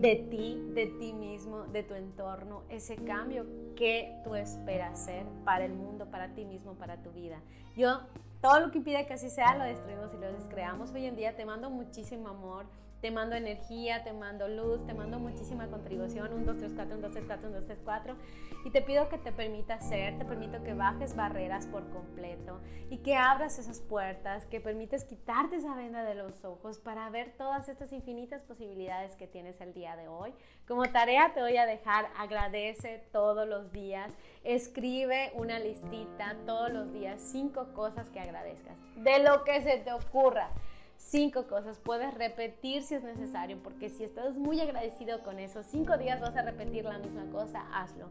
De 0.00 0.14
ti, 0.14 0.62
de 0.74 0.86
ti 0.86 1.12
mismo, 1.12 1.64
de 1.64 1.82
tu 1.82 1.94
entorno, 1.94 2.62
ese 2.68 2.94
cambio 2.96 3.46
que 3.74 4.20
tú 4.22 4.36
esperas 4.36 5.04
ser 5.04 5.26
para 5.44 5.64
el 5.64 5.72
mundo, 5.72 6.06
para 6.06 6.34
ti 6.34 6.44
mismo, 6.44 6.74
para 6.74 7.02
tu 7.02 7.10
vida. 7.10 7.40
Yo, 7.76 8.00
todo 8.40 8.60
lo 8.60 8.70
que 8.70 8.78
impide 8.78 9.06
que 9.06 9.14
así 9.14 9.28
sea, 9.28 9.56
lo 9.56 9.64
destruimos 9.64 10.14
y 10.14 10.18
lo 10.18 10.32
descreamos. 10.32 10.92
Hoy 10.92 11.06
en 11.06 11.16
día 11.16 11.34
te 11.34 11.44
mando 11.44 11.68
muchísimo 11.68 12.28
amor 12.28 12.66
te 13.00 13.10
mando 13.10 13.36
energía, 13.36 14.02
te 14.02 14.12
mando 14.12 14.48
luz, 14.48 14.84
te 14.86 14.94
mando 14.94 15.18
muchísima 15.18 15.68
contribución, 15.68 16.32
un 16.32 16.44
2, 16.44 16.58
3, 16.58 16.72
4, 16.74 16.96
un 16.96 17.02
2, 17.02 17.12
3, 17.12 17.24
4, 17.26 17.46
un 17.46 17.54
2, 17.54 17.64
3, 17.66 17.78
4, 17.84 18.16
y 18.64 18.70
te 18.70 18.82
pido 18.82 19.08
que 19.08 19.18
te 19.18 19.32
permita 19.32 19.80
ser, 19.80 20.18
te 20.18 20.24
permito 20.24 20.62
que 20.64 20.74
bajes 20.74 21.14
barreras 21.14 21.66
por 21.66 21.88
completo 21.90 22.60
y 22.90 22.98
que 22.98 23.14
abras 23.14 23.58
esas 23.58 23.80
puertas, 23.80 24.46
que 24.46 24.60
permites 24.60 25.04
quitarte 25.04 25.56
esa 25.56 25.74
venda 25.74 26.02
de 26.02 26.14
los 26.14 26.44
ojos 26.44 26.78
para 26.78 27.08
ver 27.10 27.36
todas 27.36 27.68
estas 27.68 27.92
infinitas 27.92 28.42
posibilidades 28.42 29.14
que 29.14 29.26
tienes 29.26 29.60
el 29.60 29.74
día 29.74 29.96
de 29.96 30.08
hoy. 30.08 30.34
Como 30.66 30.82
tarea 30.86 31.32
te 31.34 31.40
voy 31.40 31.56
a 31.56 31.66
dejar, 31.66 32.08
agradece 32.16 33.04
todos 33.12 33.46
los 33.48 33.70
días, 33.72 34.12
escribe 34.42 35.32
una 35.34 35.58
listita 35.60 36.36
todos 36.46 36.72
los 36.72 36.92
días, 36.92 37.20
cinco 37.20 37.72
cosas 37.74 38.10
que 38.10 38.20
agradezcas, 38.20 38.76
de 38.96 39.20
lo 39.20 39.44
que 39.44 39.62
se 39.62 39.78
te 39.78 39.92
ocurra 39.92 40.50
cinco 40.98 41.46
cosas. 41.46 41.78
Puedes 41.78 42.12
repetir 42.14 42.82
si 42.82 42.96
es 42.96 43.02
necesario, 43.02 43.58
porque 43.62 43.88
si 43.88 44.04
estás 44.04 44.36
muy 44.36 44.60
agradecido 44.60 45.22
con 45.22 45.38
eso, 45.38 45.62
cinco 45.62 45.96
días 45.96 46.20
vas 46.20 46.36
a 46.36 46.42
repetir 46.42 46.84
la 46.84 46.98
misma 46.98 47.24
cosa, 47.30 47.64
hazlo. 47.72 48.10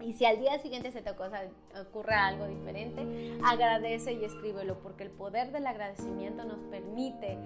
Y 0.00 0.12
si 0.12 0.26
al 0.26 0.38
día 0.38 0.58
siguiente 0.58 0.92
se 0.92 1.00
te 1.00 1.10
ocurre 1.10 2.14
algo 2.14 2.46
diferente, 2.46 3.38
agradece 3.42 4.12
y 4.12 4.24
escríbelo, 4.24 4.80
porque 4.80 5.04
el 5.04 5.10
poder 5.10 5.52
del 5.52 5.66
agradecimiento 5.66 6.44
nos 6.44 6.58
permite 6.64 7.38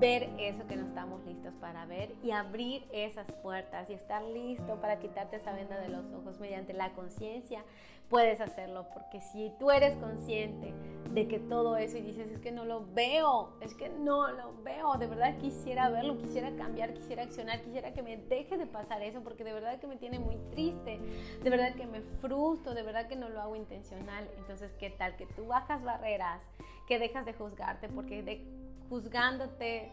ver 0.00 0.30
eso 0.38 0.66
que 0.66 0.76
no 0.76 0.86
estamos 0.86 1.22
listos 1.26 1.52
para 1.60 1.84
ver 1.84 2.14
y 2.22 2.30
abrir 2.30 2.86
esas 2.92 3.30
puertas 3.42 3.90
y 3.90 3.92
estar 3.92 4.22
listo 4.22 4.80
para 4.80 5.00
quitarte 5.00 5.36
esa 5.36 5.52
venda 5.52 5.78
de 5.80 5.88
los 5.88 6.10
ojos 6.12 6.40
mediante 6.40 6.72
la 6.72 6.92
conciencia 6.94 7.62
puedes 8.08 8.40
hacerlo, 8.40 8.86
porque 8.92 9.20
si 9.20 9.52
tú 9.58 9.70
eres 9.70 9.96
consciente 9.96 10.72
de 11.12 11.26
que 11.26 11.38
todo 11.38 11.76
eso 11.76 11.96
y 11.96 12.02
dices, 12.02 12.30
es 12.30 12.38
que 12.38 12.52
no 12.52 12.64
lo 12.64 12.86
veo, 12.92 13.56
es 13.60 13.74
que 13.74 13.88
no 13.88 14.30
lo 14.30 14.54
veo, 14.62 14.94
de 14.98 15.06
verdad 15.06 15.36
quisiera 15.38 15.88
verlo, 15.88 16.18
quisiera 16.18 16.54
cambiar, 16.56 16.92
quisiera 16.94 17.22
accionar, 17.22 17.62
quisiera 17.62 17.92
que 17.92 18.02
me 18.02 18.16
deje 18.16 18.56
de 18.56 18.66
pasar 18.66 19.02
eso, 19.02 19.22
porque 19.22 19.44
de 19.44 19.52
verdad 19.52 19.78
que 19.78 19.86
me 19.86 19.96
tiene 19.96 20.18
muy 20.18 20.36
triste, 20.50 21.00
de 21.42 21.50
verdad 21.50 21.74
que 21.74 21.86
me 21.86 22.00
frustro, 22.00 22.74
de 22.74 22.82
verdad 22.82 23.08
que 23.08 23.16
no 23.16 23.28
lo 23.28 23.40
hago 23.40 23.56
intencional. 23.56 24.28
Entonces, 24.38 24.70
¿qué 24.78 24.90
tal 24.90 25.16
que 25.16 25.26
tú 25.26 25.46
bajas 25.46 25.82
barreras, 25.82 26.42
que 26.86 26.98
dejas 26.98 27.26
de 27.26 27.32
juzgarte, 27.32 27.88
porque 27.88 28.22
de, 28.22 28.44
juzgándote 28.88 29.90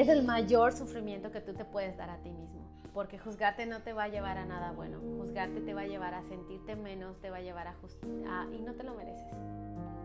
es 0.00 0.08
el 0.08 0.24
mayor 0.24 0.72
sufrimiento 0.72 1.30
que 1.30 1.40
tú 1.40 1.54
te 1.54 1.64
puedes 1.64 1.96
dar 1.96 2.10
a 2.10 2.18
ti 2.18 2.30
mismo 2.30 2.66
porque 2.96 3.18
juzgarte 3.18 3.66
no 3.66 3.82
te 3.82 3.92
va 3.92 4.04
a 4.04 4.08
llevar 4.08 4.38
a 4.38 4.46
nada 4.46 4.72
bueno. 4.72 4.98
Juzgarte 5.18 5.60
te 5.60 5.74
va 5.74 5.82
a 5.82 5.86
llevar 5.86 6.14
a 6.14 6.22
sentirte 6.22 6.76
menos, 6.76 7.20
te 7.20 7.28
va 7.28 7.36
a 7.36 7.40
llevar 7.42 7.66
a, 7.66 7.72
a 7.72 8.46
y 8.54 8.62
no 8.62 8.72
te 8.72 8.84
lo 8.84 8.94
mereces. 8.94 9.34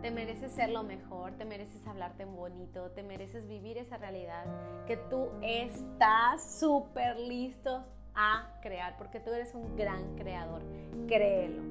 Te 0.02 0.12
mereces 0.12 0.52
ser 0.52 0.72
lo 0.72 0.84
mejor, 0.84 1.32
te 1.38 1.46
mereces 1.46 1.88
hablarte 1.88 2.26
bonito, 2.26 2.92
te 2.92 3.02
mereces 3.02 3.48
vivir 3.48 3.78
esa 3.78 3.96
realidad 3.96 4.44
que 4.88 4.98
tú 4.98 5.30
estás 5.42 6.60
súper 6.60 7.18
listo 7.18 7.86
a 8.14 8.60
crear, 8.62 8.98
porque 8.98 9.22
tú 9.22 9.30
eres 9.30 9.56
un 9.56 9.78
gran 9.78 10.18
creador. 10.18 10.62
Créelo. 11.08 11.64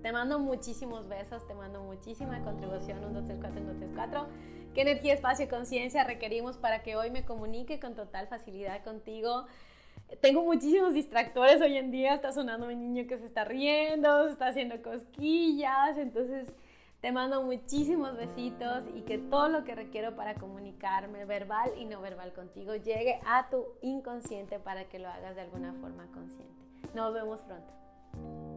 Te 0.00 0.12
mando 0.12 0.38
muchísimos 0.38 1.08
besos, 1.08 1.44
te 1.48 1.54
mando 1.54 1.82
muchísima 1.82 2.40
contribución. 2.44 2.98
1, 3.04 3.20
2, 3.20 3.24
3, 3.24 3.38
4, 3.40 3.60
1, 3.62 3.72
2, 3.72 3.78
3, 3.80 3.90
4. 3.96 4.26
¿Qué 4.74 4.82
energía, 4.82 5.14
espacio 5.14 5.46
y 5.46 5.48
conciencia 5.48 6.04
requerimos 6.04 6.56
para 6.56 6.82
que 6.82 6.96
hoy 6.96 7.10
me 7.10 7.24
comunique 7.24 7.80
con 7.80 7.94
total 7.94 8.28
facilidad 8.28 8.82
contigo? 8.84 9.46
tengo 10.20 10.42
muchísimos 10.42 10.94
distractores 10.94 11.60
hoy 11.60 11.76
en 11.76 11.90
día. 11.90 12.14
Está 12.14 12.32
sonando 12.32 12.66
mi 12.66 12.76
niño 12.76 13.06
que 13.06 13.18
se 13.18 13.26
está 13.26 13.44
riendo, 13.44 14.24
se 14.24 14.32
está 14.32 14.48
haciendo 14.48 14.82
cosquillas. 14.82 15.96
Entonces, 15.96 16.52
te 17.00 17.12
mando 17.12 17.42
muchísimos 17.42 18.16
besitos 18.16 18.84
y 18.94 19.02
que 19.02 19.18
todo 19.18 19.48
lo 19.48 19.64
que 19.64 19.74
requiero 19.74 20.16
para 20.16 20.34
comunicarme 20.34 21.24
verbal 21.24 21.70
y 21.78 21.84
no 21.84 22.00
verbal 22.00 22.32
contigo 22.32 22.74
llegue 22.74 23.20
a 23.24 23.48
tu 23.48 23.64
inconsciente 23.82 24.58
para 24.58 24.84
que 24.88 24.98
lo 24.98 25.08
hagas 25.08 25.36
de 25.36 25.42
alguna 25.42 25.72
forma 25.74 26.06
consciente. 26.12 26.60
Nos 26.94 27.14
vemos 27.14 27.40
pronto. 27.40 28.49